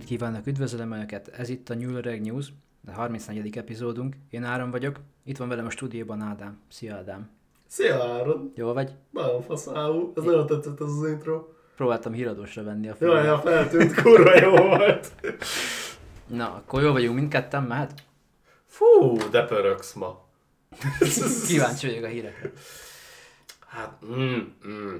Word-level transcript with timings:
napit 0.00 0.18
kívánok, 0.18 0.46
üdvözlöm 0.46 0.92
Önöket! 0.92 1.28
Ez 1.28 1.48
itt 1.48 1.68
a 1.68 1.74
Nyúlöreg 1.74 2.20
News, 2.20 2.46
a 2.86 2.90
34. 2.90 3.56
epizódunk. 3.56 4.16
Én 4.30 4.44
Áron 4.44 4.70
vagyok, 4.70 5.00
itt 5.24 5.36
van 5.36 5.48
velem 5.48 5.66
a 5.66 5.70
stúdióban 5.70 6.20
Ádám. 6.20 6.58
Szia 6.68 6.94
Ádám! 6.94 7.30
Szia 7.66 8.04
Áron! 8.04 8.52
Jól 8.54 8.72
vagy? 8.72 8.92
Nagyon 9.10 9.42
faszáú, 9.42 10.12
ez 10.16 10.22
nagyon 10.22 10.46
tetszett 10.46 10.80
ez 10.80 10.86
az 10.86 11.08
intro. 11.08 11.46
Próbáltam 11.76 12.12
híradósra 12.12 12.62
venni 12.62 12.88
a 12.88 12.94
filmet. 12.94 13.24
Jaj, 13.24 13.40
feltűnt, 13.40 14.02
kurva 14.02 14.40
jó 14.40 14.50
volt. 14.50 15.12
Na, 16.26 16.54
akkor 16.54 16.82
jó 16.82 16.92
vagyunk 16.92 17.14
mindketten, 17.14 17.62
mehet? 17.62 18.02
Fú, 18.66 19.16
de 19.30 19.44
pöröksz 19.44 19.92
ma. 19.92 20.28
Kíváncsi 21.48 21.86
vagyok 21.86 22.04
a 22.04 22.08
hírekre. 22.08 22.52
Hát, 23.66 23.98
mm, 24.06 24.38
mm. 24.68 24.96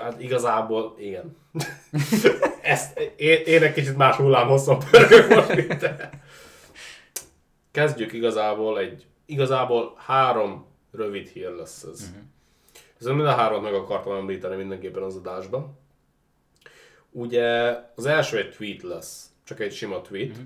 Hát 0.00 0.20
igazából 0.20 0.94
igen. 0.98 1.36
Ezt, 2.62 2.98
én, 3.16 3.42
én 3.44 3.62
egy 3.62 3.72
kicsit 3.72 3.96
más 3.96 4.16
hullám 4.16 4.48
hosszan 4.48 4.78
pörgök 4.90 5.28
most 5.28 5.50
itt. 5.50 5.86
Kezdjük 7.70 8.12
igazából 8.12 8.78
egy, 8.78 9.06
igazából 9.26 9.94
három 9.96 10.66
rövid 10.92 11.28
hír 11.28 11.50
lesz 11.50 11.82
ez. 11.82 12.00
Uh-huh. 12.00 12.22
Ez 13.00 13.06
mind 13.06 13.26
a 13.26 13.34
három 13.34 13.62
meg 13.62 13.74
akartam 13.74 14.16
említeni 14.16 14.56
mindenképpen 14.56 15.02
az 15.02 15.16
adásban. 15.16 15.78
Ugye 17.10 17.78
az 17.94 18.06
első 18.06 18.38
egy 18.38 18.50
tweet 18.50 18.82
lesz, 18.82 19.30
csak 19.44 19.60
egy 19.60 19.72
sima 19.72 20.00
tweet. 20.00 20.30
Uh-huh. 20.30 20.44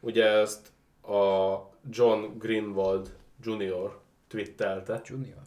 Ugye 0.00 0.24
ezt 0.24 0.66
a 1.02 1.56
John 1.90 2.24
Greenwald 2.38 3.16
Jr. 3.42 3.96
twittelte. 4.28 5.00
Junior? 5.04 5.42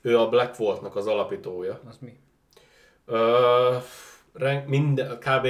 Ő 0.00 0.18
a 0.18 0.28
Black 0.28 0.56
Vault-nak 0.56 0.96
az 0.96 1.06
alapítója. 1.06 1.80
Az 1.88 1.98
mi? 2.00 2.18
Ö, 3.06 3.76
renk, 4.32 4.68
minden, 4.68 5.18
kb. 5.18 5.48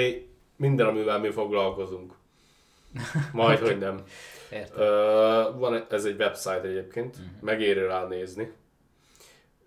minden, 0.57 0.87
amivel 0.87 1.19
mi 1.19 1.31
foglalkozunk. 1.31 2.13
Majd, 3.33 3.59
hogy 3.59 3.79
nem. 3.79 4.03
Ö, 4.77 4.85
van, 5.57 5.87
ez 5.91 6.05
egy 6.05 6.21
website 6.21 6.63
egyébként, 6.63 7.17
uh-huh. 7.17 7.31
megéri 7.41 7.81
ránézni. 7.81 8.53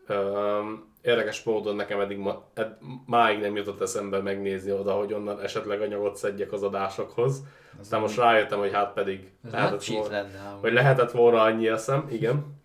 Ö, 0.08 0.60
érdekes 1.02 1.44
módon 1.44 1.76
nekem 1.76 2.00
eddig 2.00 2.18
ma, 2.18 2.44
ed, 2.54 2.78
máig 3.06 3.40
nem 3.40 3.56
jutott 3.56 3.82
eszembe 3.82 4.22
megnézni 4.22 4.72
oda, 4.72 4.94
hogy 4.94 5.14
onnan 5.14 5.42
esetleg 5.42 5.82
anyagot 5.82 6.16
szedjek 6.16 6.52
az 6.52 6.64
adásokhoz. 6.64 7.44
Az 7.72 7.80
Aztán 7.80 8.00
most 8.00 8.18
rájöttem, 8.18 8.60
hogy 8.60 8.74
hát 8.74 8.94
pedig 8.94 9.32
lehetett 9.52 9.86
volna, 9.86 10.10
lenne, 10.10 10.58
hogy 10.62 10.74
lehetett 10.74 11.12
volna 11.12 11.42
annyi 11.42 11.68
eszem, 11.68 12.08
igen. 12.12 12.62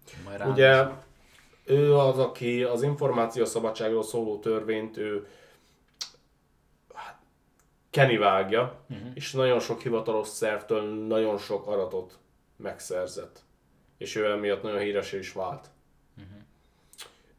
Ugye 0.47 0.84
ő 1.73 1.97
az, 1.97 2.19
aki 2.19 2.62
az 2.62 2.83
információszabadságról 2.83 4.03
szóló 4.03 4.39
törvényt 4.39 4.97
ő 4.97 5.27
hát, 6.95 7.20
Kenny 7.91 8.19
vágja, 8.19 8.75
uh-huh. 8.91 9.06
és 9.15 9.33
nagyon 9.33 9.61
sok 9.61 9.81
hivatalos 9.81 10.28
szervtől 10.28 11.06
nagyon 11.06 11.39
sok 11.39 11.67
aratot 11.67 12.19
megszerzett. 12.56 13.41
És 13.98 14.17
ő 14.17 14.31
emiatt 14.31 14.62
nagyon 14.62 14.78
híres 14.78 15.12
is 15.12 15.33
vált. 15.33 15.70
Uh-huh. 16.17 16.43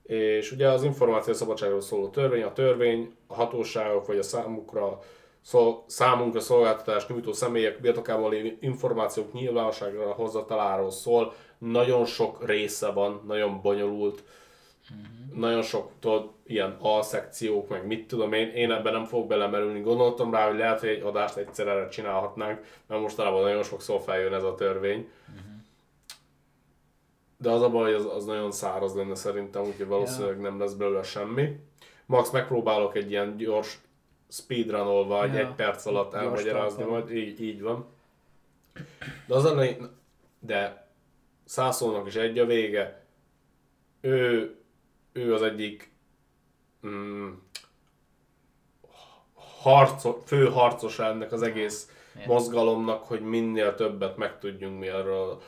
És 0.04 0.52
ugye 0.52 0.70
az 0.70 0.84
információszabadságról 0.84 1.82
szóló 1.82 2.10
törvény, 2.10 2.44
a 2.44 2.54
törvény 2.54 3.16
a 3.28 3.34
hatóságok 3.34 4.06
vagy 4.06 4.18
a 4.18 4.24
számukra 4.24 5.00
szol, 5.42 5.84
számunkra 5.88 6.40
szolgáltatást 6.40 7.10
nyújtó 7.10 7.34
személyek 7.34 7.82
birtokában 7.82 8.32
lévő 8.32 8.58
információk 8.60 9.34
nyilvánosságra 9.34 10.12
hozataláról 10.12 10.92
szól, 10.92 11.34
nagyon 11.72 12.06
sok 12.06 12.46
része 12.46 12.92
van, 12.92 13.22
nagyon 13.28 13.62
bonyolult, 13.62 14.24
uh-huh. 14.82 15.40
nagyon 15.40 15.62
sok 15.62 15.92
tudod, 16.00 16.30
ilyen 16.46 16.78
alszekciók, 16.80 17.70
meg 17.70 17.86
mit 17.86 18.08
tudom 18.08 18.34
én, 18.34 18.50
én 18.50 18.72
ebben 18.72 18.94
nem 18.94 19.06
fogok 19.06 19.28
belemerülni. 19.28 19.82
Gondoltam 19.82 20.34
rá, 20.34 20.48
hogy 20.48 20.58
lehet, 20.58 20.80
hogy 20.80 20.90
egy 20.90 21.02
adást 21.02 21.36
egyszer 21.36 21.68
erre 21.68 21.88
csinálhatnánk, 21.88 22.66
mert 22.88 23.02
mostanában 23.02 23.42
nagyon 23.42 23.64
sokszor 23.64 24.02
feljön 24.02 24.34
ez 24.34 24.44
a 24.44 24.56
törvény. 24.56 25.10
Uh-huh. 25.30 25.52
De 27.38 27.50
az 27.50 27.62
a 27.62 27.70
baj, 27.70 27.84
hogy 27.84 28.02
az, 28.02 28.16
az 28.16 28.26
nagyon 28.26 28.52
száraz 28.52 28.96
lenne 28.96 29.16
szerintem, 29.16 29.64
úgyhogy 29.64 29.88
valószínűleg 29.88 30.40
yeah. 30.40 30.50
nem 30.50 30.60
lesz 30.60 30.74
belőle 30.74 31.04
semmi. 31.04 31.60
Max 32.06 32.32
megpróbálok 32.32 32.96
egy 32.96 33.10
ilyen 33.10 33.38
gyors 33.38 33.78
speedrunolva, 34.30 35.18
vagy 35.18 35.34
yeah. 35.34 35.48
egy 35.48 35.56
perc 35.56 35.86
alatt 35.86 36.14
elmagyarázni, 36.14 36.84
majd 36.84 37.12
így, 37.12 37.42
így 37.42 37.62
van. 37.62 37.86
De 39.28 39.36
az 39.36 39.46
a 39.46 39.64
de 40.40 40.83
Szászónak 41.46 42.08
is 42.08 42.16
egy 42.16 42.40
a 42.40 42.46
vége. 42.46 43.06
Ő, 44.02 44.56
ő 45.12 45.34
az 45.34 45.42
egyik 45.42 45.92
mm, 46.88 47.30
harco, 49.62 50.22
fő 50.26 50.50
harcos 50.50 51.00
ennek 51.00 51.32
az 51.32 51.42
egész 51.42 51.92
yeah. 52.16 52.28
mozgalomnak, 52.28 53.04
hogy 53.04 53.22
minél 53.22 53.76
többet 53.76 54.18
megtudjunk 54.18 54.80
mi 54.80 54.88
erről, 54.88 55.42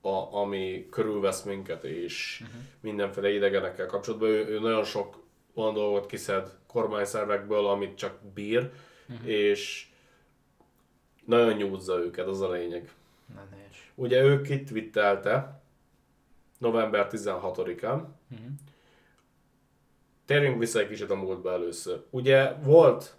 a, 0.00 0.34
ami 0.36 0.86
körülvesz 0.90 1.42
minket, 1.42 1.84
és 1.84 2.40
uh-huh. 2.42 2.60
mindenféle 2.80 3.30
idegenekkel 3.30 3.86
kapcsolatban. 3.86 4.28
Ő, 4.28 4.46
ő 4.46 4.58
nagyon 4.60 4.84
sok 4.84 5.22
olyan 5.54 5.74
dolgot 5.74 6.06
kiszed 6.06 6.58
kormányszervekből, 6.66 7.66
amit 7.66 7.96
csak 7.96 8.18
bír, 8.34 8.70
uh-huh. 9.08 9.28
és 9.28 9.88
nagyon 11.24 11.52
nyúzza 11.52 11.98
őket, 11.98 12.26
az 12.26 12.40
a 12.40 12.50
lényeg. 12.50 12.90
Ugye 13.94 14.22
ő 14.22 14.40
kitvittelte 14.40 15.62
november 16.58 17.08
16-án. 17.10 18.04
Uh-huh. 18.30 18.46
Térjünk 20.24 20.58
vissza 20.58 20.78
egy 20.78 20.88
kicsit 20.88 21.10
a 21.10 21.14
múltba 21.14 21.52
először. 21.52 22.04
Ugye 22.10 22.52
volt 22.52 23.16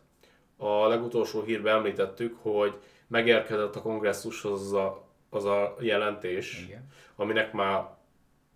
a 0.57 0.87
legutolsó 0.87 1.41
hírben 1.41 1.75
említettük, 1.75 2.37
hogy 2.41 2.79
megérkezett 3.07 3.75
a 3.75 3.81
kongresszushoz 3.81 4.61
az 4.61 4.73
a, 4.73 5.07
az 5.29 5.45
a 5.45 5.75
jelentés, 5.79 6.63
Igen. 6.67 6.87
aminek 7.15 7.53
már 7.53 7.89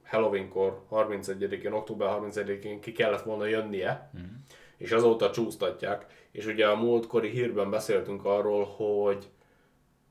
Halloweenkor, 0.03 0.81
31-én, 0.91 1.71
október 1.71 2.09
31-én 2.21 2.79
ki 2.79 2.91
kellett 2.91 3.23
volna 3.23 3.45
jönnie, 3.45 4.09
uh-huh. 4.13 4.29
és 4.77 4.91
azóta 4.91 5.31
csúsztatják. 5.31 6.05
És 6.31 6.45
ugye 6.45 6.67
a 6.67 6.75
múltkori 6.75 7.29
hírben 7.29 7.69
beszéltünk 7.69 8.25
arról, 8.25 8.65
hogy 8.65 9.29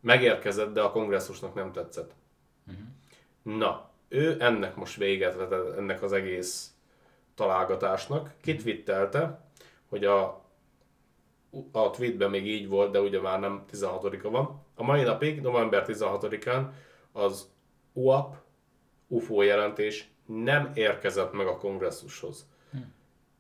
megérkezett, 0.05 0.73
de 0.73 0.81
a 0.81 0.91
kongresszusnak 0.91 1.55
nem 1.55 1.73
tetszett. 1.73 2.13
Uh-huh. 2.67 3.59
Na, 3.59 3.91
ő 4.09 4.37
ennek 4.39 4.77
most 4.77 4.97
véget 4.97 5.37
vetett, 5.37 5.77
ennek 5.77 6.03
az 6.03 6.13
egész 6.13 6.73
találgatásnak. 7.35 8.31
Kitvittelte, 8.41 9.41
hogy 9.89 10.05
a, 10.05 10.45
a 11.73 11.91
tweetben 11.91 12.31
még 12.31 12.47
így 12.47 12.69
volt, 12.69 12.91
de 12.91 13.01
ugye 13.01 13.21
már 13.21 13.41
nem 13.41 13.65
16-a 13.73 14.31
van. 14.31 14.63
A 14.75 14.83
mai 14.83 15.03
napig, 15.03 15.41
november 15.41 15.85
16-án 15.87 16.67
az 17.13 17.49
UAP, 17.93 18.37
UFO 19.07 19.43
jelentés 19.43 20.09
nem 20.27 20.71
érkezett 20.75 21.33
meg 21.33 21.47
a 21.47 21.57
kongresszushoz. 21.57 22.49
Hm. 22.71 22.79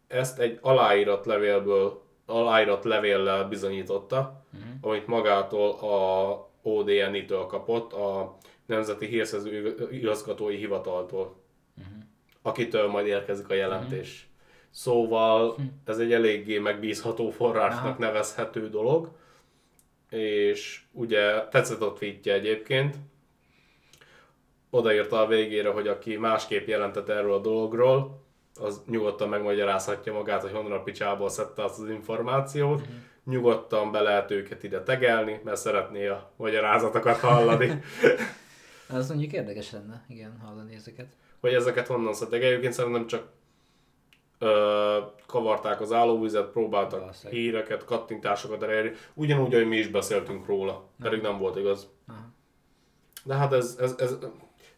Ezt 0.07 0.39
egy 0.39 0.59
aláírat 0.63 1.27
levélből, 1.27 2.03
aláírat 2.27 2.85
levéllel 2.85 3.49
bizonyította, 3.49 4.45
hm. 4.53 4.59
amit 4.81 5.07
magától 5.07 5.71
a 5.71 6.53
ODNI-től 6.65 7.47
kapott, 7.47 7.93
a 7.93 8.37
Nemzeti 8.67 9.07
Hírszerző 9.07 9.89
Igazgatói 9.91 10.57
Hivataltól, 10.57 11.37
uh-huh. 11.79 12.03
akitől 12.43 12.89
majd 12.89 13.07
érkezik 13.07 13.49
a 13.49 13.55
jelentés. 13.55 14.15
Uh-huh. 14.17 14.33
Szóval 14.71 15.55
hm. 15.55 15.63
ez 15.85 15.99
egy 15.99 16.13
eléggé 16.13 16.59
megbízható 16.59 17.31
forrásnak 17.31 17.99
nevezhető 17.99 18.69
dolog, 18.69 19.11
és 20.11 20.83
ugye 20.93 21.49
tetszett 21.49 21.81
a 21.81 21.93
tweetje 21.93 22.33
egyébként, 22.33 22.97
odaírta 24.71 25.21
a 25.21 25.27
végére, 25.27 25.71
hogy 25.71 25.89
aki 25.89 26.17
másképp 26.17 26.67
jelentett 26.67 27.09
erről 27.09 27.33
a 27.33 27.41
dologról, 27.41 28.23
az 28.61 28.83
nyugodtan 28.87 29.29
megmagyarázhatja 29.29 30.12
magát, 30.12 30.43
hogy 30.43 30.53
honnan 30.53 30.73
a 30.73 30.83
picsából 30.83 31.29
szedte 31.29 31.65
azt 31.65 31.81
az 31.81 31.88
információt. 31.88 32.81
Uh-huh 32.81 32.94
nyugodtan 33.25 33.93
be 33.93 34.00
lehet 34.00 34.31
őket 34.31 34.62
ide 34.62 34.82
tegelni, 34.82 35.41
mert 35.44 35.56
szeretné 35.56 36.06
a 36.06 36.32
magyarázatokat 36.37 37.19
hallani. 37.19 37.73
Az 38.88 39.09
mondjuk 39.09 39.32
érdekes 39.32 39.71
lenne, 39.73 40.05
igen, 40.09 40.38
hallani 40.44 40.75
ezeket. 40.75 41.06
Hogy 41.41 41.53
ezeket 41.53 41.87
honnan 41.87 42.15
szedtek. 42.15 42.43
Egyébként 42.43 42.73
szerintem 42.73 43.06
csak 43.06 43.29
ö, 44.38 44.99
kavarták 45.26 45.81
az 45.81 45.93
állóvizet, 45.93 46.50
próbáltak 46.50 47.00
Valószínűleg. 47.00 47.41
híreket, 47.41 47.85
kattintásokat 47.85 48.62
elérni, 48.62 48.93
ugyanúgy, 49.15 49.55
ahogy 49.55 49.69
mi 49.69 49.76
is 49.76 49.88
beszéltünk 49.88 50.47
róla, 50.47 50.88
pedig 51.03 51.21
nem 51.21 51.38
volt 51.38 51.56
igaz. 51.56 51.88
Aha. 52.06 52.32
De 53.25 53.35
hát 53.35 53.53
ez, 53.53 53.76
ez, 53.81 53.94
ez, 53.99 54.19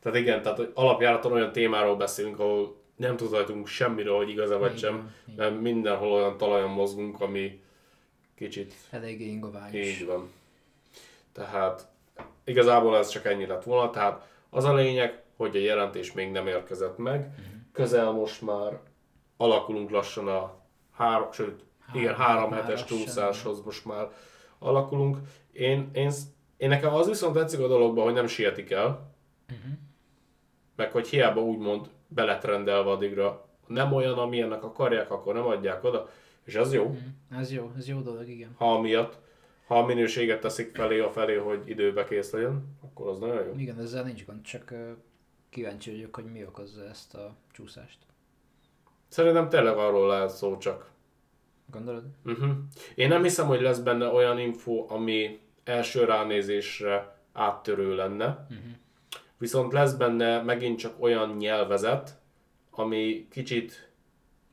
tehát 0.00 0.18
igen, 0.18 0.42
tehát 0.42 0.60
alapjáraton 0.74 1.32
olyan 1.32 1.52
témáról 1.52 1.96
beszélünk, 1.96 2.38
ahol 2.38 2.76
nem 2.96 3.16
tudhatunk 3.16 3.66
semmiről, 3.66 4.16
hogy 4.16 4.28
igaz-e 4.28 4.56
vagy 4.56 4.76
igen, 4.76 4.80
sem, 4.80 5.14
mert 5.36 5.60
mindenhol 5.60 6.12
olyan 6.12 6.36
talajon 6.36 6.70
mozgunk, 6.70 7.20
ami 7.20 7.60
kicsit... 8.36 8.74
Eléggé 8.90 9.24
ingovályos. 9.24 9.86
Így 9.86 10.06
van. 10.06 10.30
Tehát 11.32 11.88
igazából 12.44 12.96
ez 12.96 13.08
csak 13.08 13.24
ennyi 13.24 13.46
lett 13.46 13.64
volna, 13.64 13.90
tehát 13.90 14.28
az 14.50 14.64
a 14.64 14.74
lényeg, 14.74 15.22
hogy 15.36 15.56
a 15.56 15.60
jelentés 15.60 16.12
még 16.12 16.30
nem 16.30 16.46
érkezett 16.46 16.98
meg, 16.98 17.20
uh-huh. 17.20 17.44
közel 17.72 18.10
most 18.10 18.42
már 18.42 18.80
alakulunk 19.36 19.90
lassan 19.90 20.28
a 20.28 20.54
három, 20.92 21.32
sőt, 21.32 21.64
három, 21.86 22.02
igen, 22.02 22.14
három 22.14 22.52
hetes 22.52 22.84
csúszáshoz 22.84 23.62
most 23.64 23.84
már 23.84 24.08
alakulunk. 24.58 25.16
Én, 25.52 25.90
én, 25.92 26.10
én 26.56 26.68
nekem 26.68 26.94
az 26.94 27.06
viszont 27.06 27.34
tetszik 27.34 27.60
a 27.60 27.68
dologban, 27.68 28.04
hogy 28.04 28.14
nem 28.14 28.26
sietik 28.26 28.70
el, 28.70 29.14
uh-huh. 29.48 29.72
meg 30.76 30.92
hogy 30.92 31.08
hiába 31.08 31.40
úgymond 31.42 31.88
beletrendelve 32.08 32.90
addigra, 32.90 33.48
nem 33.66 33.92
olyan, 33.92 34.18
amilyennek 34.18 34.62
akarják, 34.64 35.10
akkor 35.10 35.34
nem 35.34 35.46
adják 35.46 35.84
oda, 35.84 36.08
és 36.46 36.54
az 36.54 36.72
jó. 36.72 36.82
Uh-huh. 36.82 37.40
Ez 37.40 37.52
jó, 37.52 37.72
ez 37.76 37.88
jó 37.88 38.00
dolog, 38.00 38.28
igen. 38.28 38.54
Ha 38.56 38.80
miatt, 38.80 39.18
ha 39.66 39.78
a 39.78 39.86
minőséget 39.86 40.40
teszik 40.40 40.74
felé 40.74 40.98
a 40.98 41.10
felé, 41.10 41.36
hogy 41.36 41.62
időbe 41.64 42.04
kész 42.04 42.30
legyen, 42.30 42.76
akkor 42.82 43.08
az 43.08 43.18
nagyon 43.18 43.44
jó. 43.46 43.52
Igen, 43.56 43.78
ezzel 43.78 44.04
nincs 44.04 44.24
gond, 44.24 44.42
csak 44.42 44.74
kíváncsi 45.48 45.90
vagyok, 45.90 46.14
hogy 46.14 46.24
mi 46.24 46.44
okozza 46.44 46.84
ezt 46.84 47.14
a 47.14 47.36
csúszást. 47.52 47.98
Szerintem 49.08 49.48
tényleg 49.48 49.76
arról 49.76 50.08
lehet 50.08 50.30
szó 50.30 50.56
csak. 50.56 50.90
Gondolod? 51.70 52.04
Uh-huh. 52.24 52.50
Én 52.94 53.08
nem 53.08 53.22
hiszem, 53.22 53.46
hogy 53.46 53.60
lesz 53.60 53.78
benne 53.78 54.06
olyan 54.06 54.38
info, 54.38 54.86
ami 54.88 55.40
első 55.64 56.04
ránézésre 56.04 57.18
áttörő 57.32 57.94
lenne. 57.94 58.46
Uh-huh. 58.50 58.66
Viszont 59.38 59.72
lesz 59.72 59.92
benne 59.92 60.42
megint 60.42 60.78
csak 60.78 61.02
olyan 61.02 61.36
nyelvezet, 61.36 62.18
ami 62.70 63.26
kicsit 63.30 63.90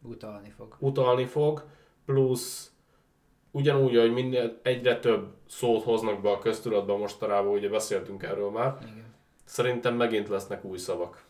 utalni 0.02 0.50
fog. 0.50 0.76
Utalni 0.80 1.26
fog, 1.26 1.66
plusz 2.06 2.72
ugyanúgy, 3.52 3.98
hogy 3.98 4.14
minél 4.14 4.60
egyre 4.62 5.00
több 5.00 5.28
szót 5.48 5.84
hoznak 5.84 6.22
be 6.22 6.30
a 6.30 6.40
köztudatba 6.40 6.98
mostanában, 6.98 7.54
ugye 7.54 7.70
beszéltünk 7.70 8.24
erről 8.24 8.50
már, 8.50 8.78
Igen. 8.82 9.16
szerintem 9.46 9.96
megint 9.96 10.28
lesznek 10.28 10.64
új 10.64 10.78
szavak. 10.78 11.24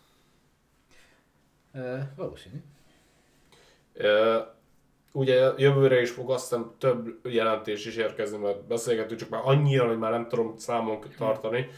Ö, 1.74 1.98
valószínű. 2.16 2.64
Ö, 3.94 4.40
ugye 5.12 5.52
jövőre 5.58 6.02
is 6.02 6.12
fog 6.12 6.32
azt 6.32 6.50
hiszem 6.50 6.72
több 6.78 7.20
jelentés 7.24 7.86
is 7.86 7.96
érkezni, 7.96 8.38
mert 8.38 8.68
beszélgetünk, 8.68 9.20
csak 9.20 9.30
már 9.30 9.42
annyira, 9.46 9.88
hogy 9.88 9.98
már 9.98 10.12
nem 10.12 10.28
tudom 10.28 10.58
számon 10.58 11.00
tartani. 11.18 11.70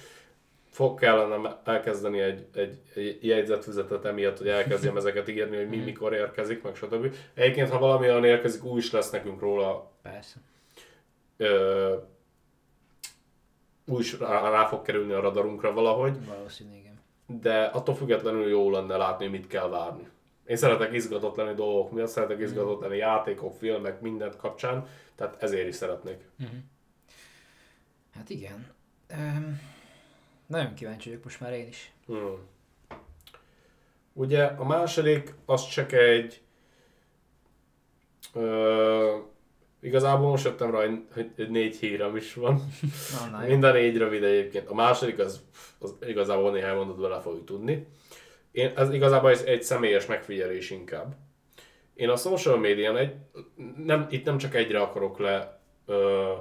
Fog 0.76 1.00
kellene 1.00 1.62
elkezdeni 1.64 2.20
egy, 2.20 2.48
egy, 2.54 2.80
egy 2.96 3.26
jegyzetfüzetet 3.26 4.06
emiatt, 4.06 4.38
hogy 4.38 4.48
elkezdjem 4.48 4.98
ezeket 4.98 5.28
írni, 5.28 5.56
hogy 5.56 5.70
mi 5.70 5.76
mhm. 5.76 5.86
mikor 5.86 6.14
érkezik, 6.14 6.64
meg 6.64 6.76
stb. 6.76 7.16
Egyébként, 7.34 7.70
ha 7.70 7.80
valami 7.80 8.06
olyan 8.06 8.26
érkezik, 8.26 8.64
új 8.64 8.78
is 8.78 8.92
lesz 8.92 9.10
nekünk 9.10 9.40
róla. 9.40 9.92
Persze. 10.02 10.36
Ö, 11.38 11.96
úgy 13.86 14.00
is 14.00 14.20
rá, 14.20 14.50
rá 14.50 14.66
fog 14.66 14.82
kerülni 14.82 15.14
a 15.14 15.20
radarunkra 15.20 15.74
valahogy. 15.74 16.26
Valószínű, 16.26 16.76
igen. 16.76 17.00
De 17.42 17.64
attól 17.64 17.96
függetlenül 17.96 18.48
jó 18.48 18.72
lenne 18.72 18.98
látni, 18.98 19.28
mit 19.28 19.48
kell 19.48 19.70
várni. 19.70 20.08
Én 20.46 20.56
szeretek 20.56 20.94
izgatott 20.94 21.36
lenni 21.36 21.54
dolgok 21.54 21.92
miatt, 21.92 22.08
szeretek 22.08 22.40
izgatott 22.40 22.82
lenni 22.82 22.98
játékok, 22.98 23.56
filmek, 23.58 24.02
mindent 24.02 24.36
kapcsán, 24.36 24.88
tehát 25.16 25.44
ezért 25.44 25.68
is 25.68 25.76
szeretnék. 25.76 26.28
Uh-huh. 26.40 26.58
Hát 28.16 28.30
igen. 28.30 28.74
Um, 29.12 29.74
nagyon 30.48 30.74
kíváncsi 30.74 31.10
vagyok 31.10 31.24
most 31.24 31.40
már 31.40 31.54
én 31.54 31.68
is. 31.68 31.92
Hmm. 32.06 32.38
Ugye 34.14 34.44
a 34.44 34.66
második 34.66 35.34
az 35.46 35.68
csak 35.68 35.92
egy 35.92 36.42
ö, 38.34 39.18
igazából 39.82 40.30
most 40.30 40.46
jöttem 40.46 40.72
rá, 40.72 40.88
hogy 41.14 41.50
négy 41.50 41.76
hírem 41.76 42.16
is 42.16 42.34
van. 42.34 42.70
Na, 43.32 43.46
Mind 43.48 43.64
a 43.64 43.72
négy 43.72 43.98
rövid 43.98 44.24
egyébként. 44.24 44.70
A 44.70 44.74
második 44.74 45.20
az, 45.20 45.42
az 45.80 45.96
igazából 46.02 46.52
néhány 46.52 46.76
mondat 46.76 47.00
vele 47.00 47.20
fogjuk 47.20 47.46
tudni. 47.46 47.88
Én, 48.52 48.72
ez 48.76 48.94
igazából 48.94 49.30
ez 49.30 49.42
egy 49.42 49.64
személyes 49.64 50.06
megfigyelés 50.06 50.70
inkább. 50.70 51.16
Én 51.94 52.10
a 52.10 52.16
social 52.16 52.58
médián 52.58 52.98
egy, 52.98 53.16
nem, 53.86 54.08
itt 54.10 54.26
nem 54.26 54.38
csak 54.38 54.56
egyre 54.56 54.82
akarok 54.82 55.20
le 55.20 55.60
ö, 55.86 56.32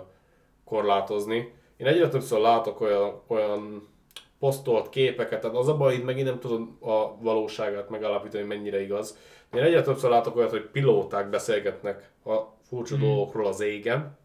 korlátozni. 0.64 1.52
Én 1.76 1.86
egyre 1.86 2.08
többször 2.08 2.40
látok 2.40 2.80
olyan, 2.80 3.22
olyan 3.26 3.88
posztolt 4.38 4.88
képeket, 4.88 5.40
tehát 5.40 5.56
az 5.56 5.68
a 5.68 5.76
baj, 5.76 5.94
itt 5.94 6.04
megint 6.04 6.26
nem 6.26 6.38
tudom 6.38 6.78
a 6.80 7.16
valóságát 7.20 7.88
megállapítani, 7.88 8.44
mennyire 8.44 8.82
igaz. 8.82 9.18
Én 9.54 9.62
egyre 9.62 9.82
többször 9.82 10.10
látok 10.10 10.36
olyat, 10.36 10.50
hogy 10.50 10.66
pilóták 10.66 11.30
beszélgetnek 11.30 12.10
a 12.24 12.36
furcsa 12.62 12.96
hmm. 12.96 13.04
dolgokról 13.04 13.46
az 13.46 13.60
égen. 13.60 14.18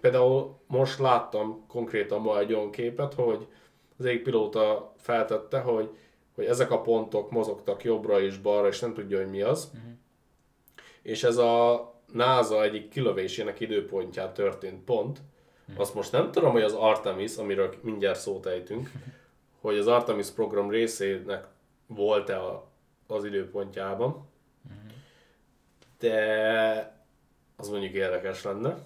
Például 0.00 0.58
most 0.66 0.98
láttam 0.98 1.64
konkrétan 1.68 2.20
ma 2.20 2.38
egy 2.38 2.52
olyan 2.52 2.70
képet, 2.70 3.14
hogy 3.14 3.46
az 3.98 4.04
égpilóta 4.04 4.92
feltette, 4.96 5.60
hogy 5.60 5.90
hogy 6.36 6.44
ezek 6.44 6.70
a 6.70 6.80
pontok 6.80 7.30
mozogtak 7.30 7.84
jobbra 7.84 8.20
és 8.20 8.38
balra, 8.38 8.68
és 8.68 8.80
nem 8.80 8.94
tudja, 8.94 9.18
hogy 9.18 9.30
mi 9.30 9.42
az. 9.42 9.70
Uh-huh. 9.74 9.90
És 11.02 11.24
ez 11.24 11.36
a 11.36 11.94
NASA 12.12 12.62
egyik 12.62 12.88
kilövésének 12.88 13.60
időpontján 13.60 14.32
történt 14.32 14.84
pont. 14.84 15.18
Uh-huh. 15.68 15.80
Azt 15.80 15.94
most 15.94 16.12
nem 16.12 16.30
tudom, 16.30 16.52
hogy 16.52 16.62
az 16.62 16.72
Artemis, 16.72 17.36
amiről 17.36 17.74
mindjárt 17.80 18.20
szót 18.20 18.46
ejtünk, 18.46 18.90
hogy 19.60 19.78
az 19.78 19.86
Artemis 19.86 20.30
program 20.30 20.70
részének 20.70 21.46
volt-e 21.86 22.40
a, 22.40 22.70
az 23.06 23.24
időpontjában. 23.24 24.08
Uh-huh. 24.08 24.90
De 25.98 27.00
az 27.56 27.68
mondjuk 27.68 27.92
érdekes 27.92 28.42
lenne. 28.42 28.76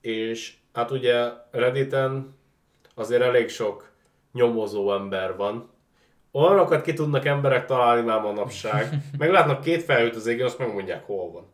És 0.00 0.56
hát 0.72 0.90
ugye 0.90 1.30
Redditen 1.50 2.36
azért 2.94 3.22
elég 3.22 3.48
sok 3.48 3.90
nyomozó 4.32 4.92
ember 4.92 5.36
van, 5.36 5.70
Olyanokat 6.32 6.82
ki 6.82 6.92
tudnak 6.92 7.24
emberek 7.24 7.66
találni 7.66 8.06
már 8.06 8.20
manapság. 8.20 8.94
Meglátnak 9.18 9.60
két 9.60 9.82
felhőt 9.82 10.16
az 10.16 10.26
égen, 10.26 10.46
azt 10.46 10.58
megmondják, 10.58 11.06
hol 11.06 11.30
van. 11.30 11.46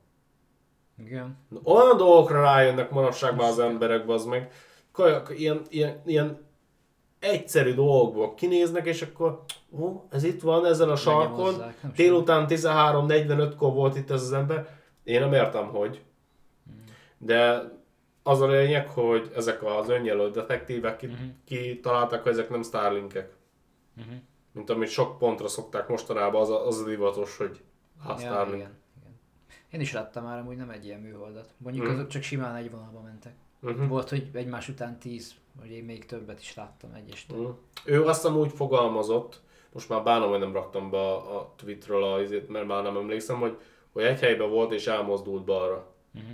Igen. 0.98 1.36
Olyan 1.64 1.96
dolgokra 1.96 2.42
rájönnek 2.42 2.90
manapság 2.90 3.36
már 3.36 3.48
az 3.48 3.58
emberek, 3.58 4.08
az 4.08 4.24
meg. 4.24 4.52
Ilyen, 5.28 5.62
ilyen, 5.68 6.02
ilyen 6.04 6.46
egyszerű 7.18 7.74
dolgokból 7.74 8.34
kinéznek, 8.34 8.86
és 8.86 9.02
akkor 9.02 9.42
ó, 9.78 10.06
ez 10.10 10.24
itt 10.24 10.40
van 10.40 10.66
ezen 10.66 10.88
a 10.88 10.96
sarkon, 10.96 11.62
délután 11.96 12.46
13.45-kor 12.48 13.72
volt 13.72 13.96
itt 13.96 14.10
ez 14.10 14.22
az 14.22 14.32
ember. 14.32 14.78
Én 15.04 15.20
nem 15.20 15.32
értem, 15.32 15.66
hogy. 15.66 16.02
De 17.18 17.72
az 18.22 18.40
a 18.40 18.46
lényeg, 18.46 18.88
hogy 18.88 19.30
ezek 19.36 19.62
az 19.62 19.88
önjelölt 19.88 20.34
detektívek 20.34 21.02
mhm. 21.02 21.12
kitalálták, 21.44 22.22
hogy 22.22 22.32
ezek 22.32 22.50
nem 22.50 22.62
Starlinkek. 22.62 23.32
Uh-huh 23.96 24.14
mint 24.54 24.70
amit 24.70 24.88
sok 24.88 25.18
pontra 25.18 25.48
szokták 25.48 25.88
mostanában, 25.88 26.40
az 26.40 26.50
a, 26.50 26.66
az 26.66 26.80
a 26.80 26.84
divatos, 26.84 27.36
hogy 27.36 27.60
háztárni. 28.06 28.50
Ja, 28.50 28.56
igen. 28.56 28.82
Én 29.74 29.80
is 29.80 29.92
láttam 29.92 30.24
már 30.24 30.38
amúgy 30.38 30.56
nem 30.56 30.70
egy 30.70 30.84
ilyen 30.84 31.00
műholdat. 31.00 31.54
Mondjuk 31.56 31.86
mm. 31.86 31.90
azok 31.90 32.08
csak 32.08 32.22
simán 32.22 32.54
egy 32.54 32.70
vonalba 32.70 33.00
mentek. 33.00 33.34
Uh-huh. 33.62 33.88
Volt, 33.88 34.08
hogy 34.08 34.30
egymás 34.32 34.68
után 34.68 34.98
tíz, 34.98 35.34
vagy 35.60 35.70
én 35.70 35.84
még 35.84 36.06
többet 36.06 36.40
is 36.40 36.54
láttam 36.54 36.92
egyestől. 36.92 37.38
Uh-huh. 37.38 37.56
Ő 37.84 38.04
azt 38.04 38.28
úgy 38.28 38.52
fogalmazott, 38.52 39.40
most 39.72 39.88
már 39.88 40.02
bánom, 40.02 40.30
hogy 40.30 40.38
nem 40.38 40.52
raktam 40.52 40.90
be 40.90 40.98
a, 40.98 41.38
a 41.38 41.52
Twitterről, 41.56 42.02
a, 42.04 42.16
mert 42.48 42.66
már 42.66 42.82
nem 42.82 42.96
emlékszem, 42.96 43.38
hogy, 43.38 43.58
hogy 43.92 44.02
egy 44.02 44.20
helyben 44.20 44.50
volt 44.50 44.72
és 44.72 44.86
elmozdult 44.86 45.44
balra. 45.44 45.94
Uh-huh. 46.14 46.30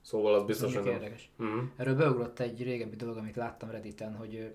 Szóval 0.00 0.34
az 0.34 0.42
biztos, 0.42 0.76
hogy 0.76 0.86
érdekes. 0.86 1.30
Uh-huh. 1.38 1.62
Erről 1.76 1.96
beugrott 1.96 2.38
egy 2.38 2.62
régebbi 2.62 2.96
dolog, 2.96 3.16
amit 3.16 3.36
láttam 3.36 3.70
Redditen, 3.70 4.14
hogy 4.14 4.54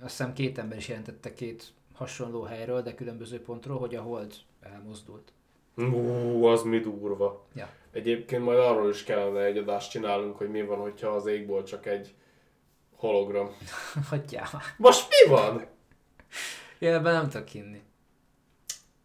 azt 0.00 0.16
hiszem 0.16 0.32
két 0.32 0.58
ember 0.58 0.78
is 0.78 0.88
jelentette 0.88 1.34
két 1.34 1.72
hasonló 1.92 2.42
helyről, 2.42 2.82
de 2.82 2.94
különböző 2.94 3.40
pontról, 3.40 3.78
hogy 3.78 3.94
a 3.94 4.02
hold 4.02 4.34
elmozdult. 4.60 5.32
Ú, 5.76 6.44
az 6.44 6.62
mi 6.62 6.78
durva. 6.78 7.46
Ja. 7.54 7.68
Egyébként 7.92 8.44
majd 8.44 8.58
arról 8.58 8.90
is 8.90 9.04
kellene 9.04 9.44
egy 9.44 9.56
adást 9.56 9.90
csinálunk, 9.90 10.36
hogy 10.36 10.50
mi 10.50 10.62
van, 10.62 10.78
hogyha 10.78 11.08
az 11.08 11.26
égból 11.26 11.62
csak 11.62 11.86
egy 11.86 12.14
hologram. 12.96 13.50
Hagyjál. 14.10 14.48
Most 14.76 15.08
mi 15.08 15.30
van? 15.30 15.66
Én 16.78 16.92
ebben 16.92 17.12
nem 17.12 17.28
tudok 17.28 17.48
hinni. 17.48 17.82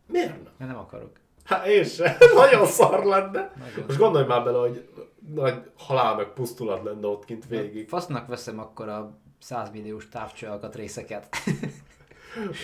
Miért 0.06 0.30
nem? 0.30 0.54
Mert 0.58 0.72
nem 0.72 0.80
akarok. 0.80 1.12
Hát 1.44 1.66
én 1.66 1.84
sem. 1.84 2.16
Nagyon 2.36 2.66
szar 2.66 3.06
lenne. 3.06 3.54
Nagyon. 3.58 3.86
Most 3.88 4.00
gondolj 4.00 4.26
már 4.26 4.44
bele, 4.44 4.58
hogy 4.58 4.90
nagy 5.34 5.72
halál 5.78 6.16
meg 6.16 6.28
pusztulat 6.28 6.84
lenne 6.84 7.08
ott 7.08 7.26
kint 7.26 7.48
végig. 7.48 7.88
Fasznak 7.88 8.28
veszem 8.28 8.60
akkor 8.60 8.90
a 8.90 9.20
100 9.40 9.70
milliós 9.72 10.10
távcső 10.10 10.50
részeket. 10.74 11.28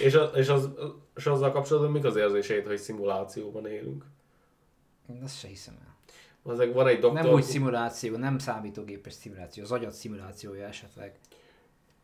és, 0.03 0.13
a, 0.13 0.23
és, 0.23 0.47
az, 0.47 0.69
és 1.15 1.25
azzal 1.25 1.51
kapcsolatban 1.51 1.91
mik 1.91 2.03
az 2.03 2.15
érzéseid, 2.15 2.65
hogy 2.65 2.77
szimulációban 2.77 3.67
élünk? 3.67 4.05
Én 5.09 5.21
ezt 5.23 5.39
se 5.39 5.47
hiszem 5.47 5.77
el. 5.81 5.95
Azek 6.53 6.73
van 6.73 6.87
egy 6.87 6.99
doktor... 6.99 7.23
Nem 7.23 7.33
úgy 7.33 7.43
szimuláció, 7.43 8.17
nem 8.17 8.37
számítógépes 8.37 9.13
szimuláció, 9.13 9.63
az 9.63 9.71
agyat 9.71 9.91
szimulációja 9.91 10.67
esetleg. 10.67 11.19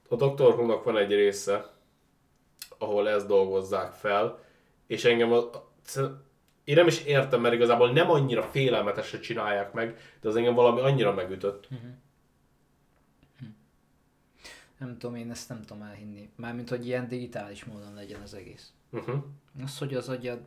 A 0.10 0.16
Doktor 0.16 0.54
who 0.54 0.84
van 0.84 0.98
egy 0.98 1.12
része, 1.12 1.74
ahol 2.78 3.10
ezt 3.10 3.28
dolgozzák 3.28 3.92
fel, 3.92 4.40
és 4.88 5.06
engem 5.06 5.32
a, 5.32 5.50
én 6.64 6.76
nem 6.76 6.88
is 6.88 7.04
értem, 7.04 7.42
mert 7.42 7.54
igazából 7.54 7.92
nem 7.92 8.10
annyira 8.10 8.44
félelmetesre 8.44 9.20
csinálják 9.20 9.74
meg, 9.74 9.98
de 10.22 10.30
az 10.30 10.36
engem 10.36 10.54
valami 10.54 10.80
annyira 10.80 11.14
megütött. 11.14 11.68
Uh-huh 11.72 11.90
nem 14.80 14.98
tudom, 14.98 15.16
én 15.16 15.32
ezt 15.32 15.50
nem 15.50 15.62
tudom 15.62 15.84
elhinni. 15.84 16.30
Mármint, 16.36 16.70
hogy 16.70 16.86
ilyen 16.86 17.08
digitális 17.08 17.66
módon 17.66 17.94
legyen 17.94 18.22
az 18.22 18.34
egész. 18.34 18.74
Uh-huh. 18.92 19.24
Az, 19.64 19.78
hogy 19.78 19.94
az 19.94 20.10
agyad 20.10 20.40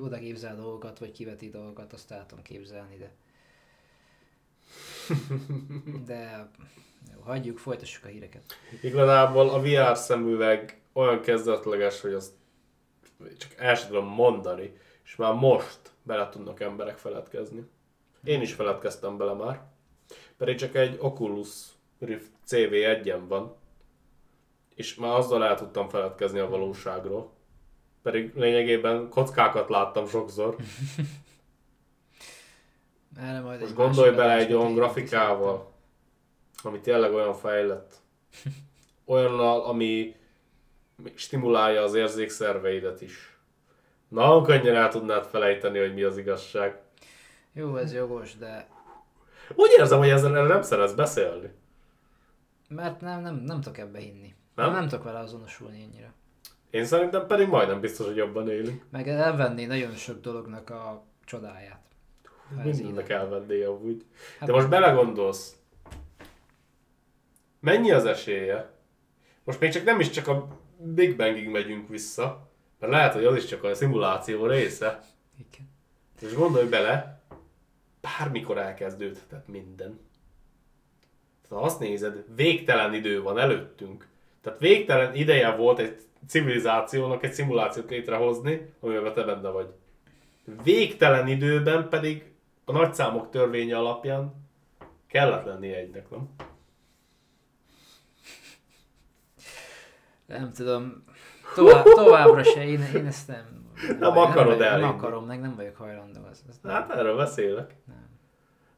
oda 0.00 0.18
képzel 0.18 0.56
dolgokat, 0.56 0.98
vagy 0.98 1.12
kiveti 1.12 1.50
dolgokat, 1.50 1.92
azt 1.92 2.10
el 2.10 2.26
tudom 2.26 2.44
képzelni, 2.44 2.96
de... 2.96 3.10
De 6.06 6.50
jó, 7.14 7.20
hagyjuk, 7.20 7.58
folytassuk 7.58 8.04
a 8.04 8.08
híreket. 8.08 8.42
Igazából 8.82 9.48
a 9.48 9.60
VR 9.60 9.96
szemüveg 9.96 10.80
olyan 10.92 11.20
kezdetleges, 11.20 12.00
hogy 12.00 12.12
azt 12.12 12.32
csak 13.38 13.54
el 13.56 13.74
sem 13.74 13.88
tudom 13.88 14.06
mondani, 14.06 14.72
és 15.04 15.16
már 15.16 15.34
most 15.34 15.80
bele 16.02 16.28
tudnak 16.28 16.60
emberek 16.60 16.98
feledkezni. 16.98 17.68
Én 18.24 18.40
is 18.40 18.52
feledkeztem 18.52 19.16
bele 19.16 19.32
már. 19.32 19.62
Pedig 20.36 20.56
csak 20.56 20.74
egy 20.74 20.96
Oculus 21.00 21.48
Rift 21.98 22.30
CV1-en 22.46 23.20
van, 23.28 23.56
és 24.74 24.94
már 24.94 25.16
azzal 25.16 25.44
el 25.44 25.56
tudtam 25.56 25.88
feledkezni 25.88 26.38
a 26.38 26.48
valóságról. 26.48 27.32
Pedig 28.02 28.32
lényegében 28.34 29.08
kockákat 29.08 29.68
láttam 29.68 30.06
sokszor. 30.06 30.56
Erre 33.20 33.40
majd 33.40 33.60
Most 33.60 33.74
gondolj 33.74 34.10
bele 34.10 34.36
egy 34.36 34.52
olyan 34.52 34.74
grafikával, 34.74 35.72
ami 36.62 36.80
tényleg 36.80 37.12
olyan 37.12 37.34
fejlett. 37.34 37.94
Olyannal, 39.04 39.64
ami 39.64 40.16
stimulálja 41.14 41.82
az 41.82 41.94
érzékszerveidet 41.94 43.00
is. 43.00 43.38
Nagyon 44.08 44.42
könnyen 44.42 44.74
el 44.74 44.88
tudnád 44.88 45.26
felejteni, 45.26 45.78
hogy 45.78 45.94
mi 45.94 46.02
az 46.02 46.16
igazság. 46.16 46.80
Jó, 47.52 47.76
ez 47.76 47.92
jogos, 47.92 48.36
de... 48.36 48.68
Úgy 49.54 49.74
érzem, 49.78 49.98
hogy 49.98 50.08
ezzel 50.08 50.46
nem 50.46 50.62
szeretsz 50.62 50.92
beszélni. 50.92 51.50
Mert 52.68 53.00
nem, 53.00 53.20
nem, 53.20 53.34
nem 53.34 53.60
tudok 53.60 53.78
ebbe 53.78 53.98
hinni. 53.98 54.34
Nem? 54.54 54.72
Nem 54.72 54.88
tudok 54.88 55.04
vele 55.04 55.18
azonosulni 55.18 55.82
ennyire. 55.82 56.12
Én 56.70 56.84
szerintem 56.84 57.26
pedig 57.26 57.48
majdnem 57.48 57.80
biztos, 57.80 58.06
hogy 58.06 58.16
jobban 58.16 58.48
élünk. 58.50 58.84
Meg 58.90 59.08
elvenni 59.08 59.64
nagyon 59.64 59.92
sok 59.94 60.20
dolognak 60.20 60.70
a 60.70 61.04
csodáját. 61.24 61.80
Mindennek 62.62 63.08
elvenné 63.08 63.62
amúgy. 63.62 64.04
Hát 64.38 64.48
De 64.48 64.54
most 64.54 64.68
belegondolsz, 64.68 65.56
mennyi 67.60 67.90
az 67.90 68.04
esélye? 68.04 68.70
Most 69.44 69.60
még 69.60 69.72
csak 69.72 69.84
nem 69.84 70.00
is 70.00 70.10
csak 70.10 70.28
a 70.28 70.58
Big 70.76 71.16
Bangig 71.16 71.48
megyünk 71.48 71.88
vissza, 71.88 72.50
mert 72.78 72.92
lehet, 72.92 73.12
hogy 73.12 73.24
az 73.24 73.36
is 73.36 73.44
csak 73.44 73.64
a 73.64 73.74
szimuláció 73.74 74.46
része. 74.46 75.00
Igen. 75.38 75.70
És 76.20 76.34
gondolj 76.34 76.68
bele, 76.68 77.22
bármikor 78.00 78.58
elkezdődhetett 78.58 79.48
minden. 79.48 80.00
Tehát 81.42 81.48
ha 81.48 81.60
azt 81.60 81.78
nézed, 81.78 82.24
végtelen 82.34 82.94
idő 82.94 83.22
van 83.22 83.38
előttünk. 83.38 84.08
Tehát 84.42 84.58
végtelen 84.58 85.14
ideje 85.14 85.54
volt 85.56 85.78
egy 85.78 85.96
civilizációnak 86.28 87.24
egy 87.24 87.32
szimulációt 87.32 87.90
létrehozni, 87.90 88.72
amiben 88.80 89.14
te 89.14 89.22
benne 89.22 89.48
vagy. 89.48 89.74
Végtelen 90.62 91.28
időben 91.28 91.88
pedig 91.88 92.32
a 92.64 92.72
nagyszámok 92.72 93.30
törvénye 93.30 93.78
alapján 93.78 94.34
kellett 95.06 95.44
lenni 95.44 95.72
egynek, 95.72 96.10
nem? 96.10 96.28
Nem 100.26 100.52
tudom, 100.52 101.04
tovább, 101.54 101.84
továbbra 101.84 102.42
se, 102.42 102.66
én, 102.66 102.80
én 102.94 103.06
ezt 103.06 103.28
nem... 103.28 103.60
Nem, 103.88 103.98
nem 103.98 104.18
akarod 104.18 104.60
el. 104.60 104.78
Nem 104.78 104.88
akarom, 104.88 105.26
meg 105.26 105.40
nem 105.40 105.54
vagyok 105.56 105.76
hajlandó. 105.76 106.20
Az, 106.30 106.44
az 106.48 106.60
hát 106.62 106.88
nem. 106.88 106.98
erről 106.98 107.16
beszélek. 107.16 107.74
Nem. 107.84 108.08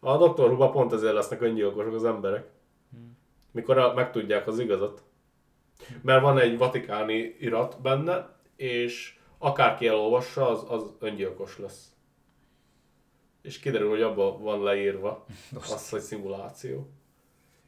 A 0.00 0.16
Dr. 0.16 0.49
Huba 0.49 0.71
pont 0.71 0.92
ezért 0.92 1.14
lesznek 1.14 1.40
öngyilkosok 1.40 1.94
az 1.94 2.04
emberek. 2.04 2.47
Hmm. 2.90 3.18
Mikor 3.50 3.78
a, 3.78 3.94
megtudják 3.94 4.47
az 4.47 4.59
igazat. 4.59 5.02
Mert 6.02 6.23
van 6.23 6.38
egy 6.38 6.59
vatikáni 6.59 7.37
irat 7.40 7.81
benne, 7.81 8.37
és 8.57 9.19
akárki 9.38 9.87
elolvassa, 9.87 10.49
az, 10.49 10.64
az 10.69 10.93
öngyilkos 10.99 11.59
lesz. 11.59 11.93
És 13.43 13.59
kiderül, 13.59 13.88
hogy 13.88 14.02
abban 14.02 14.43
van 14.43 14.62
leírva 14.62 15.26
az, 15.73 15.90
hogy 15.90 16.00
szimuláció. 16.00 16.90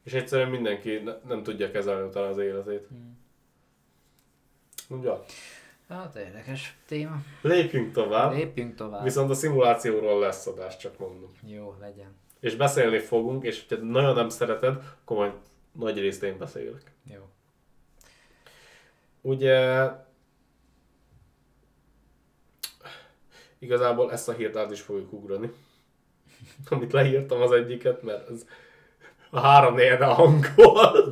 És 0.05 0.13
egyszerűen 0.13 0.51
mindenki 0.51 0.97
ne, 0.97 1.13
nem 1.27 1.43
tudja 1.43 1.71
kezelni 1.71 2.09
utána 2.09 2.27
az 2.27 2.39
életét. 2.39 2.87
Hmm. 2.89 3.19
Ugye? 4.89 5.11
Hát 5.89 6.15
érdekes 6.17 6.77
téma. 6.87 7.17
Lépjünk 7.43 7.93
tovább. 7.93 8.33
Lépjünk 8.33 8.75
tovább. 8.75 9.03
Viszont 9.03 9.31
a 9.31 9.35
szimulációról 9.35 10.21
lesz 10.21 10.47
adás, 10.47 10.77
csak 10.77 10.99
mondom. 10.99 11.31
Jó, 11.47 11.77
legyen. 11.81 12.17
És 12.41 12.57
beszélni 12.57 12.99
fogunk, 12.99 13.45
és 13.45 13.67
ha 13.69 13.77
nagyon 13.77 14.15
nem 14.15 14.29
szereted, 14.29 14.77
akkor 15.03 15.17
majd 15.17 15.33
nagy 15.73 15.99
részt 15.99 16.23
én 16.23 16.39
beszélek. 16.39 16.93
Jó. 17.05 17.21
Ugye 19.27 19.91
igazából 23.59 24.13
ezt 24.13 24.29
a 24.29 24.33
hírt 24.33 24.57
át 24.57 24.71
is 24.71 24.81
fogjuk 24.81 25.13
ugrani. 25.13 25.53
Amit 26.71 26.93
leírtam 26.93 27.41
az 27.41 27.53
egyiket, 27.53 28.03
mert 28.03 28.31
ez 28.31 28.47
a 29.31 29.41
három 29.41 29.79
a 30.01 30.05
hangol. 30.05 31.09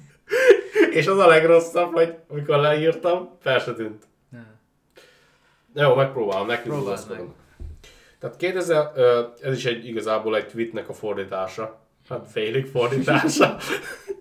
És 0.98 1.06
az 1.06 1.18
a 1.18 1.26
legrosszabb, 1.26 1.92
hogy 1.92 2.14
amikor 2.28 2.58
leírtam, 2.58 3.36
fel 3.38 3.58
se 3.58 3.74
tűnt. 3.74 4.06
Ne. 4.28 5.82
Jó, 5.82 5.94
megpróbálom, 5.94 6.46
neki 6.46 6.68
meg. 7.08 7.24
Tehát 8.18 8.36
2000, 8.36 8.98
ez 9.40 9.56
is 9.56 9.64
egy 9.64 9.86
igazából 9.86 10.36
egy 10.36 10.46
tweetnek 10.46 10.88
a 10.88 10.92
fordítása. 10.92 11.80
Hát 12.08 12.30
félig 12.30 12.66
fordítása. 12.66 13.56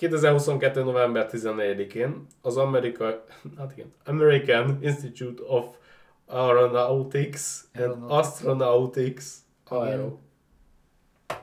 2022. 0.00 0.82
november 0.82 1.28
14-én 1.32 2.26
az 2.42 2.56
Amerika, 2.56 3.24
hát 3.58 3.72
igen, 3.72 3.92
American 4.04 4.78
Institute 4.80 5.42
of 5.46 5.66
Aeronautics 6.26 7.40
and 7.74 8.10
Astronautics 8.10 9.24
Aero, 9.64 10.18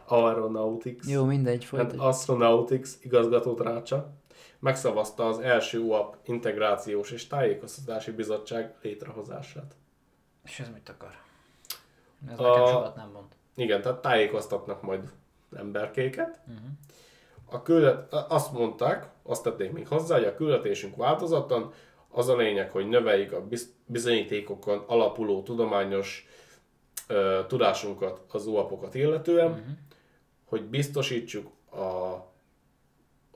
Aeronautics 0.06 1.08
Jó, 1.08 1.26
mindegy, 1.26 1.68
and 1.72 1.94
Astronautics 1.98 2.90
igazgatótrácsa 3.02 4.14
megszavazta 4.60 5.28
az 5.28 5.40
első 5.40 5.80
UAP 5.80 6.18
integrációs 6.26 7.12
és 7.12 7.28
tájékoztatási 7.28 8.12
bizottság 8.12 8.76
létrehozását. 8.82 9.76
És 10.44 10.60
ez 10.60 10.70
mit 10.74 10.90
akar? 10.90 11.12
Ez 12.32 12.40
a... 12.40 12.50
nekem 12.50 12.66
sokat 12.68 12.96
nem 12.96 13.10
mond. 13.14 13.28
Igen, 13.56 13.82
tehát 13.82 14.02
tájékoztatnak 14.02 14.82
majd 14.82 15.12
emberkéket. 15.56 16.40
Uh-huh. 16.48 16.70
A 17.50 17.62
küldet, 17.62 18.14
azt 18.14 18.52
mondták, 18.52 19.10
azt 19.24 19.44
tették 19.44 19.72
még 19.72 19.88
hozzá, 19.88 20.16
hogy 20.16 20.26
a 20.26 20.36
küldetésünk 20.36 20.96
változatlan, 20.96 21.72
az 22.10 22.28
a 22.28 22.36
lényeg, 22.36 22.72
hogy 22.72 22.88
növeljük 22.88 23.32
a 23.32 23.48
bizonyítékokon 23.86 24.84
alapuló 24.88 25.44
tudományos 25.44 26.28
uh, 27.10 27.46
tudásunkat, 27.48 28.22
az 28.32 28.48
UAP-okat 28.48 28.96
illetően, 28.96 29.52
uh-huh. 29.52 29.66
hogy 30.46 30.64
biztosítsuk 30.64 31.48
a 31.72 32.26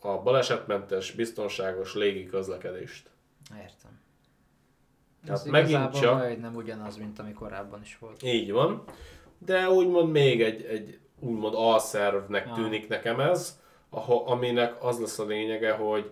a 0.01 0.21
balesetmentes, 0.21 1.11
biztonságos 1.11 1.95
légi 1.95 2.25
közlekedést. 2.25 3.09
Értem. 3.55 3.99
Tehát 5.25 5.39
Ez 5.39 5.45
megint 5.45 5.99
csak... 5.99 6.39
nem 6.39 6.55
ugyanaz, 6.55 6.97
mint 6.97 7.19
ami 7.19 7.33
korábban 7.33 7.81
is 7.81 7.97
volt. 7.97 8.23
Így 8.23 8.51
van. 8.51 8.83
De 9.37 9.69
úgymond 9.69 10.11
még 10.11 10.41
egy, 10.41 10.63
egy 10.63 10.99
úgymond 11.19 11.53
alszervnek 11.55 12.47
ah. 12.47 12.55
tűnik 12.55 12.87
nekem 12.87 13.19
ez, 13.19 13.60
aminek 14.25 14.83
az 14.83 14.99
lesz 14.99 15.19
a 15.19 15.25
lényege, 15.25 15.71
hogy 15.71 16.11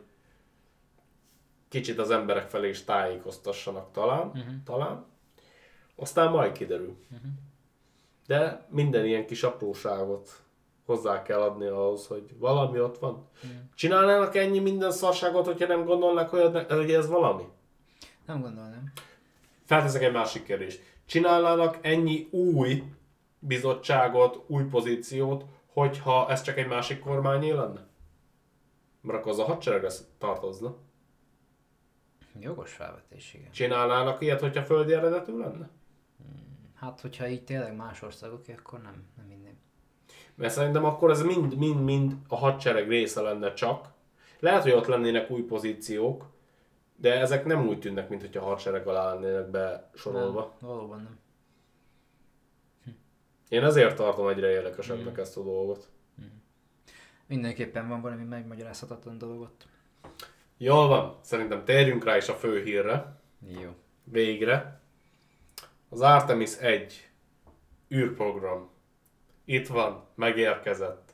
kicsit 1.69 1.99
az 1.99 2.11
emberek 2.11 2.49
felé 2.49 2.69
is 2.69 2.83
tájékoztassanak 2.83 3.91
talán, 3.91 4.27
uh-huh. 4.27 4.53
talán. 4.65 5.05
Aztán 5.95 6.31
majd 6.31 6.51
kiderül. 6.51 6.97
Uh-huh. 7.11 7.31
De 8.27 8.65
minden 8.69 9.05
ilyen 9.05 9.25
kis 9.25 9.43
apróságot 9.43 10.29
hozzá 10.85 11.21
kell 11.21 11.41
adni 11.41 11.65
ahhoz, 11.65 12.07
hogy 12.07 12.23
valami 12.37 12.79
ott 12.79 12.97
van. 12.97 13.27
Hmm. 13.41 13.69
Csinálnának 13.75 14.35
ennyi 14.35 14.59
minden 14.59 14.91
szarságot, 14.91 15.45
hogyha 15.45 15.67
nem 15.67 15.85
gondolnak, 15.85 16.29
hogy, 16.29 16.65
hogy 16.69 16.91
ez 16.91 17.07
valami? 17.07 17.43
Nem 18.25 18.41
gondolnám. 18.41 18.91
Felteszek 19.65 20.03
egy 20.03 20.11
másik 20.11 20.43
kérdést. 20.43 20.81
Csinálnának 21.05 21.77
ennyi 21.81 22.27
új 22.31 22.83
bizottságot, 23.39 24.43
új 24.47 24.63
pozíciót, 24.63 25.45
hogyha 25.73 26.29
ez 26.29 26.41
csak 26.41 26.57
egy 26.57 26.67
másik 26.67 26.99
kormányé 26.99 27.51
lenne? 27.51 27.87
Mert 29.01 29.19
akkor 29.19 29.31
az 29.31 29.39
a 29.39 29.43
hadseregre 29.43 29.89
tartozna. 30.17 30.75
Jogos 32.39 32.73
felvetés, 32.73 33.33
igen. 33.33 33.51
Csinálnának 33.51 34.21
ilyet, 34.21 34.39
hogyha 34.39 34.63
földi 34.63 34.93
eredetű 34.93 35.37
lenne? 35.37 35.69
Hmm, 36.17 36.71
hát, 36.75 37.01
hogyha 37.01 37.27
így 37.27 37.43
tényleg 37.43 37.75
más 37.75 38.01
országok, 38.01 38.41
akkor 38.57 38.81
nem, 38.81 39.03
nem 39.17 39.25
minden. 39.25 39.57
Mert 40.35 40.53
szerintem 40.53 40.85
akkor 40.85 41.09
ez 41.09 41.21
mind-mind-mind 41.21 42.15
a 42.27 42.35
hadsereg 42.35 42.87
része 42.87 43.21
lenne 43.21 43.53
csak. 43.53 43.87
Lehet, 44.39 44.63
hogy 44.63 44.71
ott 44.71 44.85
lennének 44.85 45.31
új 45.31 45.41
pozíciók, 45.41 46.25
de 46.95 47.19
ezek 47.19 47.45
nem 47.45 47.67
úgy 47.67 47.79
tűnnek, 47.79 48.09
mint 48.09 48.21
hogyha 48.21 48.45
a 48.45 48.47
hadsereg 48.47 48.87
alá 48.87 49.13
lennének 49.13 49.49
besorolva. 49.49 50.55
Nem, 50.59 50.69
valóban 50.69 51.01
nem. 51.01 51.19
Én 53.49 53.63
ezért 53.63 53.95
tartom 53.95 54.27
egyre 54.27 54.49
érdekesebbnek 54.49 55.17
mm. 55.17 55.21
ezt 55.21 55.37
a 55.37 55.43
dolgot. 55.43 55.89
Mm. 56.21 56.25
Mindenképpen 57.27 57.87
van 57.87 58.01
valami 58.01 58.23
megmagyarázhatatlan 58.23 59.17
dolgot. 59.17 59.67
Jól 60.57 60.87
van, 60.87 61.17
szerintem 61.21 61.65
térjünk 61.65 62.03
rá 62.03 62.17
is 62.17 62.29
a 62.29 62.33
fő 62.33 62.63
hírre. 62.63 63.21
Jó. 63.61 63.75
Végre. 64.03 64.81
Az 65.89 66.01
Artemis 66.01 66.55
1 66.57 67.09
űrprogram 67.93 68.69
Itt 69.45 69.67
van, 69.67 70.07
megérkezett. 70.15 71.11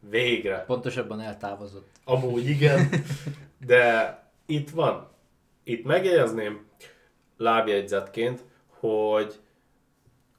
Végre. 0.00 0.64
Pontosabban 0.66 1.20
eltávozott. 1.20 1.88
Amúgy 2.04 2.48
igen, 2.48 2.88
de 3.66 4.16
itt 4.46 4.70
van. 4.70 5.10
Itt 5.62 5.84
megjegyezném 5.84 6.66
lábjegyzetként, 7.36 8.44
hogy 8.66 9.40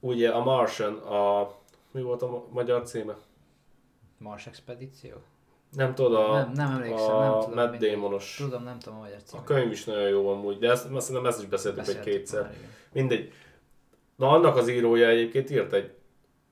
ugye 0.00 0.30
a 0.30 0.42
Martian, 0.44 0.94
a... 0.94 1.52
Mi 1.90 2.02
volt 2.02 2.22
a 2.22 2.44
magyar 2.50 2.82
címe? 2.82 3.16
Mars 4.18 4.46
Expedíció? 4.46 5.14
Nem 5.72 5.94
tudom, 5.94 6.30
a, 6.30 6.34
nem, 6.34 6.52
nem 6.52 6.70
emlékszem, 6.70 7.14
a 7.14 7.20
nem 7.20 7.40
tudom. 7.40 7.54
Matt 7.54 7.76
Damonos. 7.76 8.36
Tudom, 8.36 8.62
nem 8.62 8.78
tudom 8.78 8.98
címet. 9.02 9.32
A 9.32 9.44
könyv 9.44 9.70
is 9.70 9.84
nagyon 9.84 10.08
jó 10.08 10.28
amúgy, 10.28 10.58
de 10.58 10.70
ezt, 10.70 10.90
azt 10.90 11.06
szerintem 11.06 11.30
ezt 11.30 11.42
is 11.42 11.48
beszéltük, 11.48 11.88
egy 11.88 12.00
kétszer. 12.00 12.42
Már, 12.42 12.54
Mindegy. 12.92 13.32
Na 14.16 14.28
annak 14.30 14.56
az 14.56 14.68
írója 14.68 15.08
egyébként 15.08 15.50
írt 15.50 15.72
egy 15.72 15.92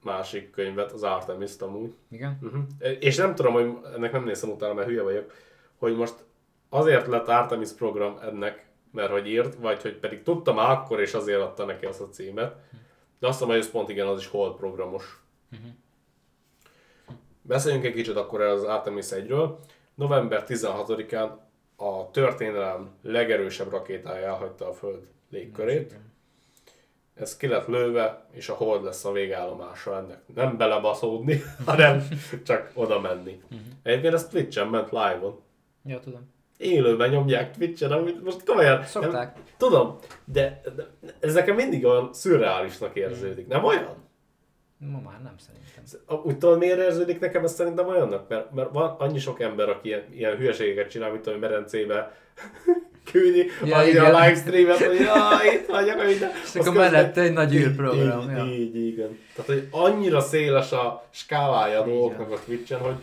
másik 0.02 0.50
könyvet, 0.50 0.92
az 0.92 1.02
artemis 1.02 1.50
amúgy. 1.58 1.94
Igen? 2.10 2.38
Uh-huh. 2.42 2.62
És 3.00 3.16
nem 3.16 3.34
tudom, 3.34 3.52
hogy 3.52 3.72
ennek 3.94 4.12
nem 4.12 4.24
nézem 4.24 4.50
utána, 4.50 4.74
mert 4.74 4.88
hülye 4.88 5.02
vagyok, 5.02 5.32
hogy 5.78 5.96
most 5.96 6.14
azért 6.68 7.06
lett 7.06 7.28
Artemis 7.28 7.72
program 7.72 8.18
ennek, 8.22 8.66
mert 8.92 9.10
hogy 9.10 9.26
írt, 9.26 9.54
vagy 9.54 9.82
hogy 9.82 9.94
pedig 9.94 10.22
tudtam 10.22 10.58
akkor, 10.58 11.00
és 11.00 11.14
azért 11.14 11.40
adta 11.40 11.64
neki 11.64 11.86
azt 11.86 12.00
a 12.00 12.08
címet. 12.08 12.56
De 13.18 13.26
azt 13.26 13.42
hogy 13.42 13.56
ez 13.56 13.70
pont 13.70 13.88
igen, 13.88 14.06
az 14.06 14.20
is 14.20 14.26
hold 14.26 14.56
programos. 14.56 15.22
Uh-huh. 15.52 15.70
Beszéljünk 17.42 17.84
egy 17.84 17.92
kicsit 17.92 18.16
akkor 18.16 18.40
az 18.40 18.62
Artemis 18.62 19.06
1-ről. 19.10 19.56
November 19.94 20.44
16-án 20.48 21.30
a 21.76 22.10
történelem 22.10 22.90
legerősebb 23.02 23.70
rakétája 23.70 24.26
elhagyta 24.26 24.68
a 24.68 24.72
Föld 24.72 25.06
légkörét. 25.30 25.98
Ez 27.14 27.36
ki 27.36 27.46
lett 27.46 27.66
lőve, 27.66 28.26
és 28.30 28.48
a 28.48 28.54
Hold 28.54 28.84
lesz 28.84 29.04
a 29.04 29.12
végállomása 29.12 29.96
ennek. 29.96 30.22
Nem 30.34 30.56
belebaszódni, 30.56 31.42
hanem 31.66 32.08
csak 32.44 32.70
oda 32.74 33.00
menni. 33.00 33.42
Uh-huh. 33.44 33.60
Egyébként 33.82 34.14
ez 34.14 34.28
Twitch-en 34.28 34.68
ment 34.68 34.90
live-on. 34.90 35.40
Ja, 35.84 36.00
tudom. 36.00 36.36
Élőben 36.58 37.10
nyomják 37.10 37.56
Twitch-en, 37.56 37.92
amit 37.92 38.24
most 38.24 38.44
komolyan... 38.44 38.84
Szokták. 38.84 39.34
Nem, 39.34 39.44
tudom, 39.56 39.98
de, 40.24 40.60
de 40.76 40.86
ez 41.20 41.34
nekem 41.34 41.54
mindig 41.54 41.84
olyan 41.84 42.10
szürreálisnak 42.12 42.96
érződik. 42.96 43.46
Nem 43.46 43.64
olyan? 43.64 44.06
Ma 44.78 45.00
már 45.00 45.22
nem 45.22 45.34
szerintem. 45.38 46.22
Úgy 46.24 46.38
tudom, 46.38 46.58
miért 46.58 46.78
érződik 46.78 47.20
nekem 47.20 47.44
ez 47.44 47.54
szerintem 47.54 47.88
olyannak? 47.88 48.28
Mert, 48.28 48.52
mert 48.52 48.72
van 48.72 48.96
annyi 48.98 49.18
sok 49.18 49.40
ember, 49.40 49.68
aki 49.68 49.88
ilyen, 49.88 50.04
ilyen 50.12 50.36
hülyeségeket 50.36 50.90
csinál, 50.90 51.10
mint 51.10 51.24
hogy 51.24 51.38
medencébe 51.38 52.14
küldi 53.12 53.46
ja, 53.64 53.76
a, 53.76 53.80
a 53.80 54.20
livestreamet, 54.20 54.84
hogy 54.84 55.00
jaj, 55.00 55.54
itt 55.54 55.66
vagyok, 55.66 56.04
minden. 56.06 56.30
És 56.44 56.54
akkor 56.54 56.74
mellette 56.74 57.20
egy 57.20 57.32
nagy 57.32 57.54
űrprogram. 57.54 58.30
Így, 58.30 58.36
ja. 58.36 58.44
így, 58.44 58.76
igen. 58.76 59.18
Tehát, 59.34 59.50
hogy 59.50 59.68
annyira 59.70 60.20
széles 60.20 60.72
a 60.72 61.04
skálája 61.10 61.80
a 61.80 61.84
dolgoknak 61.84 62.32
a 62.32 62.38
Twitch-en, 62.44 62.80
hogy 62.80 62.96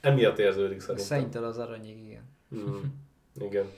emiatt 0.00 0.38
érződik 0.38 0.80
szerintem. 0.80 1.04
Szerintel 1.04 1.44
az 1.44 1.58
aranyig, 1.58 1.98
igen. 2.06 2.29
Mm, 2.54 2.82
igen. 3.46 3.70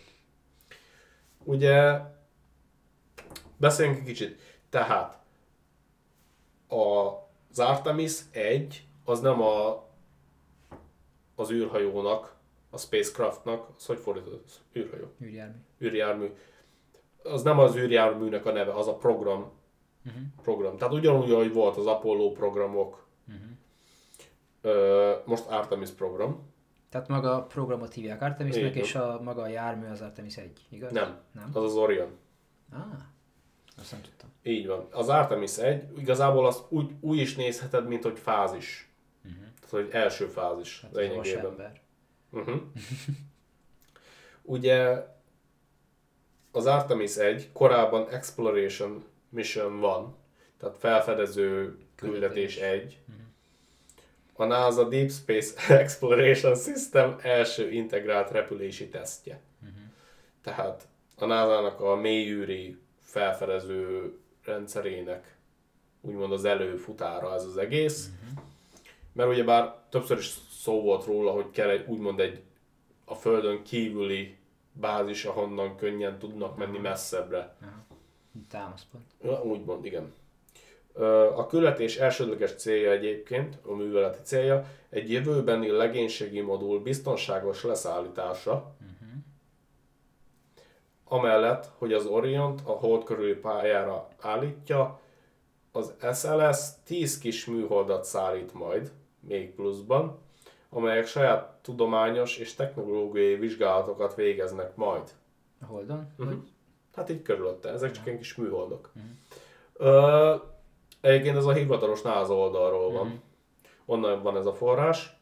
Ugye, 1.45 2.01
beszéljünk 3.57 3.99
egy 3.99 4.05
kicsit. 4.05 4.41
Tehát, 4.71 5.23
a, 6.69 7.09
az 7.51 7.59
Artemis 7.59 8.21
1 8.31 8.87
az 9.05 9.21
nem 9.21 9.43
a, 9.43 9.85
az 11.35 11.51
űrhajónak, 11.51 12.37
a 12.71 12.79
spacecraftnak, 12.79 13.69
az 13.77 13.87
hogy 13.87 13.99
fordítod? 13.99 14.43
űrhajó. 14.77 15.05
Űrjármű. 15.23 15.59
Űrjármű. 15.81 16.33
Az 17.23 17.43
nem 17.43 17.59
az 17.59 17.77
űrjárműnek 17.77 18.47
a 18.47 18.53
neve, 18.53 18.73
az 18.73 18.89
a 18.89 18.97
program. 18.97 19.51
Uh-huh. 20.07 20.23
program. 20.43 20.77
Tehát 20.77 20.95
ugyanúgy, 20.95 21.31
ahogy 21.31 21.53
volt 21.53 21.77
az 21.77 21.87
Apollo 21.87 22.33
programok, 22.33 23.07
uh-huh. 23.29 23.43
Ö, 24.61 25.13
most 25.25 25.47
Artemis 25.47 25.91
program. 25.91 26.52
Tehát 26.93 27.09
maga 27.09 27.37
a 27.37 27.43
programot 27.43 27.95
hívják 27.95 28.23
Artemisnek, 28.23 28.75
és 28.75 28.95
a 28.95 29.21
maga 29.23 29.43
a 29.43 29.47
jármű 29.47 29.87
az 29.87 30.01
Artemis 30.01 30.37
1, 30.37 30.67
igaz? 30.69 30.93
Nem, 30.93 31.21
nem? 31.33 31.51
az 31.53 31.63
az 31.63 31.75
Orion. 31.75 32.19
Ah, 32.73 32.79
azt 33.77 33.91
nem 33.91 34.01
tudtam. 34.01 34.33
Így 34.43 34.67
van. 34.67 34.87
Az 34.91 35.09
Artemis 35.09 35.57
1, 35.57 35.99
igazából 35.99 36.47
azt 36.47 36.65
úgy, 36.69 36.91
úgy 37.01 37.19
is 37.19 37.37
nézheted, 37.37 37.87
mint 37.87 38.03
hogy 38.03 38.19
fázis. 38.19 38.91
Uh-huh. 39.25 39.41
Tehát, 39.41 39.71
hogy 39.71 39.89
első 39.91 40.27
fázis 40.27 40.81
hát 40.81 40.95
lényegében. 40.95 41.73
Uh-huh. 42.31 42.61
Ugye 44.43 45.07
az 46.51 46.67
Artemis 46.67 47.17
1 47.17 47.53
korábban 47.53 48.09
Exploration 48.09 49.05
Mission 49.29 49.81
van, 49.81 50.17
tehát 50.59 50.77
felfedező 50.77 51.79
küldetés 51.95 52.57
1. 52.57 53.01
Uh-huh. 53.09 53.25
A 54.43 54.47
NASA 54.47 54.89
Deep 54.89 55.11
Space 55.11 55.55
Exploration 55.83 56.55
System 56.55 57.17
első 57.23 57.71
integrált 57.71 58.31
repülési 58.31 58.89
tesztje. 58.89 59.41
Uh-huh. 59.63 59.77
Tehát 60.43 60.89
a 61.19 61.25
NASA-nak 61.25 61.81
a 61.81 61.95
mélyűri 61.95 62.79
felfedező 63.01 64.13
rendszerének 64.45 65.37
úgymond 66.01 66.33
az 66.33 66.45
előfutára 66.45 67.35
ez 67.35 67.45
az 67.45 67.57
egész. 67.57 68.11
Uh-huh. 68.15 68.45
Mert 69.13 69.29
ugyebár 69.29 69.75
többször 69.89 70.19
is 70.19 70.35
szó 70.51 70.83
volt 70.83 71.05
róla, 71.05 71.31
hogy 71.31 71.51
kell 71.51 71.69
egy, 71.69 71.89
úgymond 71.89 72.21
egy 72.21 72.43
a 73.05 73.15
Földön 73.15 73.63
kívüli 73.63 74.37
bázis, 74.73 75.25
ahonnan 75.25 75.77
könnyen 75.77 76.19
tudnak 76.19 76.57
menni 76.57 76.79
messzebbre. 76.79 77.57
Támaszpont. 78.51 79.05
Ja, 79.23 79.43
úgymond, 79.43 79.85
igen. 79.85 80.13
A 81.37 81.47
küldetés 81.47 81.97
elsődleges 81.97 82.55
célja 82.55 82.91
egyébként, 82.91 83.59
a 83.67 83.73
műveleti 83.73 84.19
célja, 84.23 84.67
egy 84.91 85.11
jövőbeni 85.11 85.71
legénységi 85.71 86.41
modul 86.41 86.81
biztonságos 86.81 87.65
leszállítása, 87.65 88.75
uh-huh. 88.81 89.19
amellett, 91.05 91.71
hogy 91.79 91.93
az 91.93 92.07
Orient 92.07 92.61
a 92.65 92.71
hold 92.71 93.05
körüli 93.05 93.35
pályára 93.35 94.09
állítja, 94.21 95.01
az 95.73 95.95
SLS 96.15 96.59
10 96.85 97.19
kis 97.19 97.47
műholdat 97.47 98.05
szállít 98.05 98.55
majd, 98.55 98.91
még 99.21 99.55
pluszban, 99.55 100.19
amelyek 100.69 101.07
saját 101.07 101.59
tudományos 101.63 102.37
és 102.37 102.55
technológiai 102.55 103.37
vizsgálatokat 103.37 104.15
végeznek 104.15 104.77
majd. 104.77 105.11
A 105.61 105.65
Holdon? 105.65 106.13
Uh-huh. 106.19 106.39
Hát 106.95 107.11
így 107.11 107.23
körülötte, 107.23 107.69
ezek 107.69 107.91
csak 107.91 108.07
ilyen 108.07 108.19
kis 108.19 108.35
műholdok. 108.35 108.91
Uh-huh. 108.95 109.11
Uh, 110.35 110.43
egyébként 111.03 111.37
ez 111.37 111.45
a 111.45 111.53
hivatalos 111.53 112.03
NASA 112.03 112.35
oldalról 112.35 112.93
van. 112.93 113.07
Uh-huh. 113.07 113.21
Onnan 113.85 114.23
van 114.23 114.37
ez 114.37 114.47
a 114.47 114.53
forrás. 114.53 115.17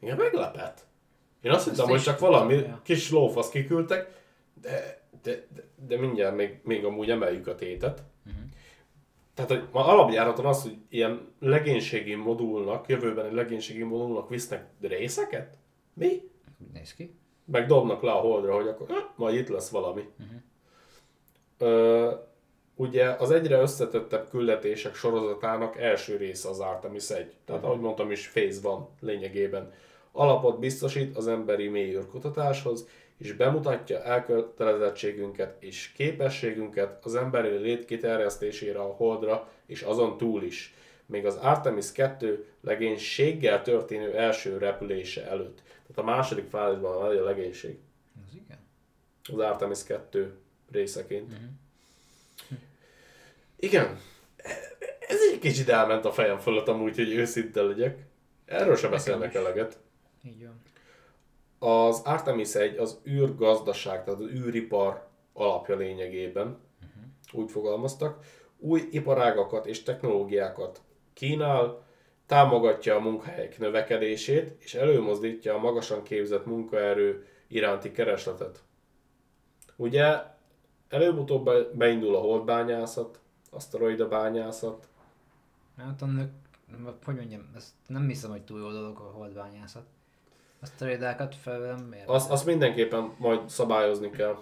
Igen, 0.00 0.16
meglepett. 0.16 0.86
Én 1.42 1.50
azt 1.50 1.68
hittem, 1.68 1.88
hogy 1.88 2.02
csak 2.02 2.18
valami 2.18 2.54
ja. 2.54 2.80
kis 2.82 3.10
lófasz 3.10 3.48
kiküldtek, 3.48 4.22
de, 4.60 5.02
de, 5.22 5.46
de, 5.54 5.62
de 5.86 5.98
mindjárt 5.98 6.36
még, 6.36 6.60
még 6.62 6.84
amúgy 6.84 7.10
emeljük 7.10 7.46
a 7.46 7.54
tétet. 7.54 8.02
Uh-huh. 8.26 8.42
Tehát, 9.34 9.50
hogy 9.50 9.68
ma 9.72 9.86
alapjáraton 9.86 10.46
az, 10.46 10.62
hogy 10.62 10.76
ilyen 10.88 11.32
legénységi 11.40 12.14
modulnak, 12.14 12.88
jövőben 12.88 13.26
egy 13.26 13.32
legénységi 13.32 13.82
modulnak 13.82 14.28
visznek 14.28 14.66
részeket? 14.80 15.56
Mi? 15.94 16.30
Néz 16.72 16.94
ki. 16.94 17.14
Meg 17.44 17.66
dobnak 17.66 18.02
le 18.02 18.10
a 18.10 18.20
holdra, 18.20 18.54
hogy 18.54 18.68
akkor 18.68 18.90
eh, 18.90 19.04
majd 19.16 19.34
itt 19.34 19.48
lesz 19.48 19.70
valami. 19.70 20.08
Uh-huh. 20.18 20.40
Ö, 21.58 22.12
ugye 22.76 23.08
az 23.08 23.30
egyre 23.30 23.60
összetettebb 23.60 24.28
küldetések 24.30 24.94
sorozatának 24.94 25.76
első 25.76 26.16
része 26.16 26.48
az 26.48 26.60
Artemis 26.60 27.10
1. 27.10 27.16
Tehát 27.16 27.32
uh-huh. 27.48 27.64
ahogy 27.64 27.80
mondtam 27.80 28.10
is, 28.10 28.28
phase 28.28 28.60
van 28.62 28.88
lényegében. 29.00 29.72
Alapot 30.12 30.58
biztosít 30.58 31.16
az 31.16 31.28
emberi 31.28 31.68
mélyűrkutatáshoz, 31.68 32.88
és 33.18 33.32
bemutatja 33.32 34.02
elkötelezettségünket 34.02 35.62
és 35.62 35.92
képességünket 35.92 37.04
az 37.04 37.14
emberi 37.14 37.48
lét 37.48 37.84
kiterjesztésére 37.84 38.78
a 38.78 38.92
Holdra 38.92 39.48
és 39.66 39.82
azon 39.82 40.16
túl 40.16 40.42
is, 40.42 40.74
még 41.06 41.26
az 41.26 41.36
Artemis 41.36 41.92
2 41.92 42.46
legénységgel 42.60 43.62
történő 43.62 44.16
első 44.16 44.58
repülése 44.58 45.26
előtt. 45.26 45.62
Tehát 45.62 46.10
a 46.10 46.14
második 46.14 46.48
fázisban 46.48 46.98
van 46.98 47.16
a 47.16 47.24
legénység. 47.24 47.78
Az 48.26 48.34
igen. 48.34 48.58
Az 49.32 49.38
Artemis 49.38 49.84
2 49.84 50.36
részeként. 50.70 51.32
Uh-huh. 51.32 51.48
Igen. 53.56 53.98
Ez 55.08 55.18
egy 55.32 55.38
kicsit 55.38 55.68
elment 55.68 56.04
a 56.04 56.12
fejem 56.12 56.38
fölött 56.38 56.68
amúgy, 56.68 56.96
hogy 56.96 57.12
őszinte 57.12 57.62
legyek. 57.62 58.06
Erről 58.44 58.76
sem 58.76 58.90
beszélnek 58.90 59.34
eleget. 59.34 59.78
Így 60.22 60.44
van 60.44 60.62
az 61.64 62.00
Artemis 62.04 62.54
egy 62.54 62.76
az 62.76 63.00
űrgazdaság, 63.08 64.04
tehát 64.04 64.20
az 64.20 64.30
űripar 64.30 65.06
alapja 65.32 65.76
lényegében, 65.76 66.46
uh-huh. 66.46 67.42
úgy 67.42 67.50
fogalmaztak, 67.50 68.24
új 68.58 68.88
iparágakat 68.90 69.66
és 69.66 69.82
technológiákat 69.82 70.80
kínál, 71.14 71.82
támogatja 72.26 72.96
a 72.96 73.00
munkahelyek 73.00 73.58
növekedését, 73.58 74.56
és 74.58 74.74
előmozdítja 74.74 75.54
a 75.54 75.58
magasan 75.58 76.02
képzett 76.02 76.46
munkaerő 76.46 77.26
iránti 77.48 77.92
keresletet. 77.92 78.62
Ugye 79.76 80.16
előbb-utóbb 80.88 81.50
beindul 81.76 82.16
a 82.16 82.20
holdbányászat, 82.20 83.20
aszteroida 83.50 84.08
bányászat. 84.08 84.88
Hát 85.76 86.02
annak 86.02 86.30
hogy 87.04 87.14
mondjam, 87.14 87.50
ezt 87.56 87.70
nem 87.86 88.06
hiszem, 88.06 88.30
hogy 88.30 88.42
túl 88.42 88.60
jó 88.60 88.70
dolog 88.70 88.98
a 88.98 89.10
holdbányászat. 89.16 89.84
Azt 90.60 90.82
a 90.82 90.84
rédákat 90.84 91.34
fel 91.34 91.76
miért? 91.90 92.08
Azt, 92.08 92.30
azt 92.30 92.46
mindenképpen 92.46 93.14
majd 93.18 93.48
szabályozni 93.48 94.10
kell. 94.10 94.36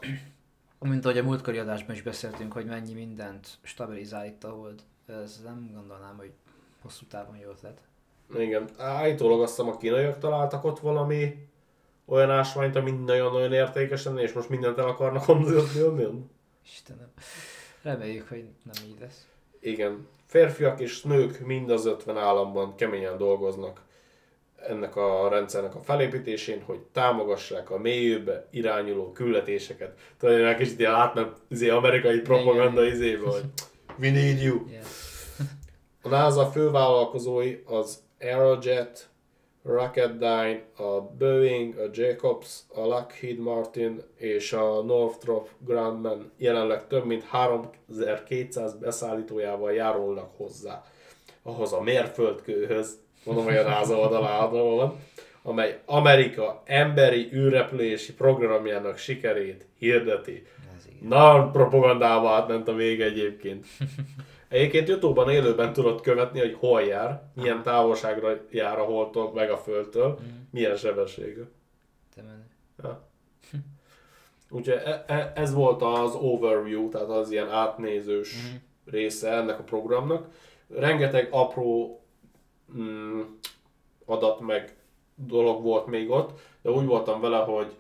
Mint 0.78 1.04
ahogy 1.04 1.18
a 1.18 1.22
múltkori 1.22 1.58
adásban 1.58 1.94
is 1.94 2.02
beszéltünk, 2.02 2.52
hogy 2.52 2.66
mennyi 2.66 2.94
mindent 2.94 3.58
stabilizál 3.62 4.26
itt 4.26 4.44
a 4.44 4.50
hold. 4.50 4.82
Ez 5.06 5.40
nem 5.44 5.70
gondolnám, 5.74 6.16
hogy 6.16 6.32
hosszú 6.82 7.06
távon 7.06 7.36
jó 7.36 7.48
ötlet. 7.50 7.80
Igen. 8.38 8.68
Állítólag 8.78 9.40
azt 9.40 9.56
hiszem 9.56 9.72
a 9.72 9.76
kínaiak 9.76 10.18
találtak 10.18 10.64
ott 10.64 10.78
valami 10.78 11.48
olyan 12.06 12.30
ásványt, 12.30 12.76
ami 12.76 12.90
nagyon-nagyon 12.90 13.52
értékes 13.52 14.04
lenne, 14.04 14.22
és 14.22 14.32
most 14.32 14.48
mindent 14.48 14.78
el 14.78 14.88
akarnak 14.88 15.28
onnan 15.28 16.30
Istenem. 16.64 17.12
Reméljük, 17.82 18.28
hogy 18.28 18.44
nem 18.64 18.84
így 18.86 18.96
lesz. 19.00 19.26
Igen. 19.60 20.06
Férfiak 20.26 20.80
és 20.80 21.02
nők 21.02 21.46
mind 21.46 21.70
az 21.70 21.86
50 21.86 22.16
államban 22.16 22.74
keményen 22.74 23.16
dolgoznak 23.16 23.80
ennek 24.68 24.96
a 24.96 25.28
rendszernek 25.28 25.74
a 25.74 25.82
felépítésén, 25.82 26.62
hogy 26.62 26.78
támogassák 26.78 27.70
a 27.70 27.78
mélyőbe 27.78 28.46
irányuló 28.50 29.12
küldetéseket. 29.12 29.98
Én 30.22 30.44
egy 30.44 30.56
kicsit 30.56 30.78
ilyen 30.78 30.94
átment 30.94 31.36
izé, 31.48 31.68
amerikai 31.68 32.18
propaganda 32.18 32.84
izébe, 32.84 33.26
hogy 33.30 33.44
we 33.98 34.10
need 34.10 34.42
you. 34.42 34.66
Yes. 34.70 34.86
A 36.02 36.08
NASA 36.08 36.46
fővállalkozói 36.46 37.62
az 37.64 38.02
Aerojet, 38.20 39.08
Rocketdyne, 39.62 40.62
a 40.76 41.00
Boeing, 41.00 41.78
a 41.78 41.90
Jacobs, 41.92 42.60
a 42.74 42.80
Lockheed 42.80 43.38
Martin 43.38 44.02
és 44.16 44.52
a 44.52 44.82
Northrop 44.82 45.48
Grumman 45.58 46.32
jelenleg 46.36 46.86
több 46.86 47.04
mint 47.04 47.24
3200 47.24 48.74
beszállítójával 48.74 49.72
járulnak 49.72 50.30
hozzá 50.36 50.82
ahhoz 51.42 51.72
a 51.72 51.80
mérföldkőhöz, 51.80 52.98
mondom, 53.24 53.44
hogy 53.44 53.56
a 53.56 53.68
NASA 53.68 53.98
oldalában 53.98 54.76
van, 54.76 54.98
amely 55.42 55.80
Amerika 55.86 56.62
emberi 56.64 57.28
űrrepülési 57.32 58.14
programjának 58.14 58.96
sikerét 58.96 59.66
hirdeti. 59.78 60.46
Nagyon 61.00 61.52
propagandával 61.52 62.34
átment 62.34 62.68
a 62.68 62.74
vége 62.74 63.04
egyébként. 63.04 63.66
Egyébként 64.52 64.88
Youtube-ban 64.88 65.30
élőben 65.30 65.72
tudod 65.72 66.00
követni, 66.00 66.40
hogy 66.40 66.56
hol 66.58 66.82
jár, 66.82 67.22
milyen 67.34 67.62
távolságra 67.62 68.36
jár 68.50 68.78
a 68.78 68.82
holtól, 68.82 69.32
meg 69.32 69.50
a 69.50 69.56
földtől, 69.56 70.18
mm. 70.22 70.26
milyen 70.50 70.76
sebességű. 70.76 71.42
Ja. 72.82 73.08
Úgyhogy 74.50 74.80
e- 74.84 75.04
e- 75.06 75.32
ez 75.34 75.52
volt 75.52 75.82
az 75.82 76.14
overview, 76.14 76.88
tehát 76.88 77.08
az 77.08 77.30
ilyen 77.30 77.50
átnézős 77.50 78.36
mm. 78.36 78.54
része 78.90 79.30
ennek 79.30 79.58
a 79.58 79.62
programnak. 79.62 80.26
Rengeteg 80.68 81.28
apró 81.30 82.02
mm, 82.76 83.20
adat 84.04 84.40
meg 84.40 84.76
dolog 85.14 85.62
volt 85.62 85.86
még 85.86 86.10
ott, 86.10 86.40
de 86.62 86.70
úgy 86.70 86.86
voltam 86.86 87.20
vele, 87.20 87.38
hogy 87.38 87.72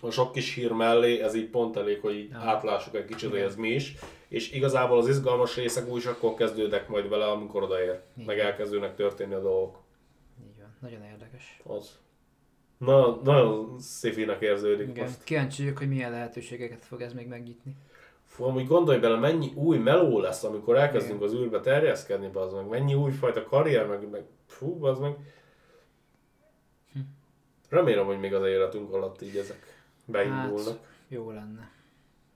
a 0.00 0.10
sok 0.10 0.32
kis 0.32 0.54
hír 0.54 0.72
mellé 0.72 1.20
ez 1.20 1.34
így 1.34 1.48
pont 1.50 1.76
elég, 1.76 2.00
hogy 2.00 2.14
így 2.14 2.30
átlássuk 2.32 2.94
egy 2.94 3.04
kicsit, 3.04 3.30
hogy 3.30 3.40
ez 3.40 3.56
mi 3.56 3.68
is. 3.68 3.94
És 4.28 4.52
igazából 4.52 4.98
az 4.98 5.08
izgalmas 5.08 5.56
részek 5.56 5.88
úgy 5.88 5.96
is 5.96 6.06
akkor 6.06 6.34
kezdődnek 6.34 6.88
majd 6.88 7.08
vele, 7.08 7.26
amikor 7.26 7.62
odaér. 7.62 8.00
Igen. 8.14 8.26
Meg 8.26 8.38
elkezdődnek 8.38 8.94
történni 8.94 9.34
a 9.34 9.40
dolgok. 9.40 9.82
Így 10.42 10.58
van, 10.58 10.76
nagyon 10.80 11.02
érdekes. 11.02 11.60
Az. 11.64 11.98
Na, 12.78 13.20
nagyon 13.22 13.78
szifinek 13.80 14.40
érződik 14.40 14.88
Igen. 14.88 15.04
most. 15.04 15.24
Kíváncsi 15.24 15.62
vagyok, 15.62 15.78
hogy 15.78 15.88
milyen 15.88 16.10
lehetőségeket 16.10 16.84
fog 16.84 17.00
ez 17.00 17.12
még 17.12 17.26
megnyitni. 17.26 17.76
Amúgy 18.38 18.66
gondolj 18.66 18.98
bele, 18.98 19.18
mennyi 19.18 19.52
új 19.54 19.78
meló 19.78 20.20
lesz, 20.20 20.44
amikor 20.44 20.76
elkezdünk 20.76 21.20
Igen. 21.22 21.28
az 21.28 21.34
űrbe 21.34 21.60
terjeszkedni, 21.60 22.30
az 22.32 22.52
meg. 22.52 22.66
Mennyi 22.68 22.94
újfajta 22.94 23.44
karrier, 23.44 23.86
meg, 23.86 24.10
meg 24.10 24.24
fú, 24.46 24.84
az 24.84 24.98
meg. 24.98 25.16
Hm. 26.92 26.98
Remélem, 27.68 28.06
hogy 28.06 28.18
még 28.18 28.34
az 28.34 28.46
életünk 28.46 28.92
alatt 28.92 29.22
így 29.22 29.36
ezek 29.36 29.82
beindulnak. 30.04 30.66
Hát, 30.66 30.86
jó 31.08 31.30
lenne. 31.30 31.70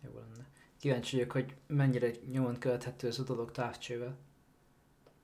Jó 0.05 0.11
lenne. 0.15 0.47
Kíváncsi 0.83 1.17
vagyok, 1.17 1.33
hogy 1.33 1.55
mennyire 1.67 2.11
nyomon 2.31 2.59
követhető 2.59 3.07
ez 3.09 3.19
a 3.19 3.23
dolog 3.23 3.51
távcsővel. 3.51 4.17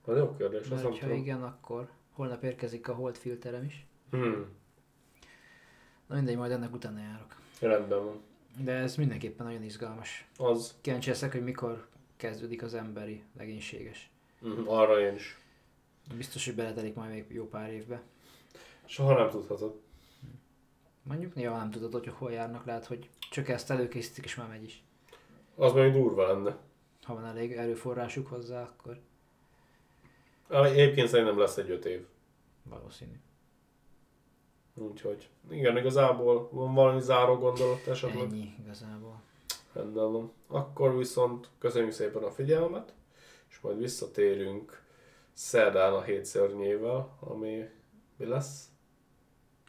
Az 0.05 0.16
jó 0.16 0.37
kérdés. 0.37 0.68
Mert 0.68 0.99
ha 0.99 1.12
igen, 1.12 1.42
akkor 1.42 1.90
holnap 2.12 2.42
érkezik 2.42 2.88
a 2.88 2.94
hold 2.94 3.16
filterem 3.16 3.64
is. 3.64 3.87
Hmm. 4.11 4.47
Na 6.07 6.14
mindegy, 6.14 6.37
majd 6.37 6.51
ennek 6.51 6.75
utána 6.75 6.99
járok. 6.99 7.37
Rendben 7.61 8.05
van. 8.05 8.21
De 8.64 8.73
ez 8.73 8.97
mindenképpen 8.97 9.47
nagyon 9.47 9.62
izgalmas. 9.62 10.29
Az. 10.37 10.77
Kíváncsi 10.81 11.09
leszek, 11.09 11.33
hogy 11.33 11.42
mikor 11.42 11.88
kezdődik 12.16 12.62
az 12.62 12.75
emberi 12.75 13.23
legénységes. 13.37 14.11
Mm, 14.47 14.66
arra 14.66 15.01
én 15.01 15.14
is. 15.14 15.38
Biztos, 16.16 16.44
hogy 16.44 16.55
beletelik 16.55 16.94
majd 16.94 17.11
még 17.11 17.25
jó 17.29 17.49
pár 17.49 17.73
évbe. 17.73 18.03
Soha 18.85 19.18
nem 19.18 19.31
tudhatod. 19.31 19.81
Mondjuk 21.03 21.35
néha 21.35 21.57
nem 21.57 21.71
tudod, 21.71 21.92
hogy 21.92 22.09
hol 22.09 22.33
járnak, 22.33 22.64
lehet, 22.64 22.87
hogy 22.87 23.11
csak 23.31 23.49
ezt 23.49 23.71
előkészítik 23.71 24.25
és 24.25 24.35
már 24.35 24.49
megy 24.49 24.64
is. 24.64 24.83
Az 25.61 25.73
még 25.73 25.92
durva 25.92 26.33
lenne. 26.33 26.57
Ha 27.03 27.14
van 27.14 27.27
elég 27.27 27.53
erőforrásuk 27.53 28.27
hozzá, 28.27 28.62
akkor... 28.62 29.01
Egyébként 30.49 31.09
szerintem 31.09 31.38
lesz 31.38 31.57
egy 31.57 31.71
öt 31.71 31.85
év. 31.85 32.07
Valószínű. 32.62 33.21
Úgyhogy 34.75 35.29
igen, 35.51 35.77
igazából 35.77 36.49
van 36.53 36.75
valami 36.75 37.01
záró 37.01 37.35
gondolat 37.35 37.87
esetleg? 37.87 38.23
Ennyi 38.23 38.55
igazából. 38.62 39.21
Rendben 39.73 40.12
van. 40.12 40.33
Akkor 40.47 40.97
viszont 40.97 41.49
köszönjük 41.59 41.92
szépen 41.92 42.23
a 42.23 42.31
figyelmet, 42.31 42.94
és 43.51 43.61
majd 43.61 43.79
visszatérünk 43.79 44.83
szerdán 45.33 45.92
a 45.92 46.03
hét 46.03 46.25
szörnyével, 46.25 47.16
ami 47.21 47.68
mi 48.16 48.25
lesz? 48.25 48.68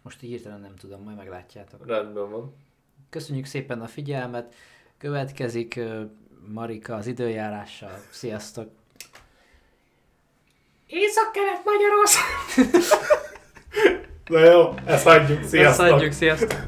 Most 0.04 0.23
így 0.23 0.30
hirtelen 0.30 0.60
nem 0.60 0.75
tudom, 0.75 1.04
majd 1.04 1.17
meglátjátok. 1.17 1.86
Rendben 1.86 2.30
van. 2.32 2.56
Köszönjük 3.10 3.45
szépen 3.45 3.82
a 3.82 3.88
figyelmet. 3.88 4.54
Következik 4.99 5.79
Marika 6.53 6.95
az 6.95 7.07
időjárással. 7.07 8.01
Sziasztok! 8.09 8.69
Észak-kelet 10.88 11.62
Magyarország! 11.65 12.25
Na 14.25 14.39
jó, 14.39 14.73
ezt 14.85 15.03
hagyjuk, 15.03 15.43
sziasztok! 15.43 15.85
Ezt 15.85 15.91
hagyjuk, 15.91 16.12
sziasztok! 16.12 16.59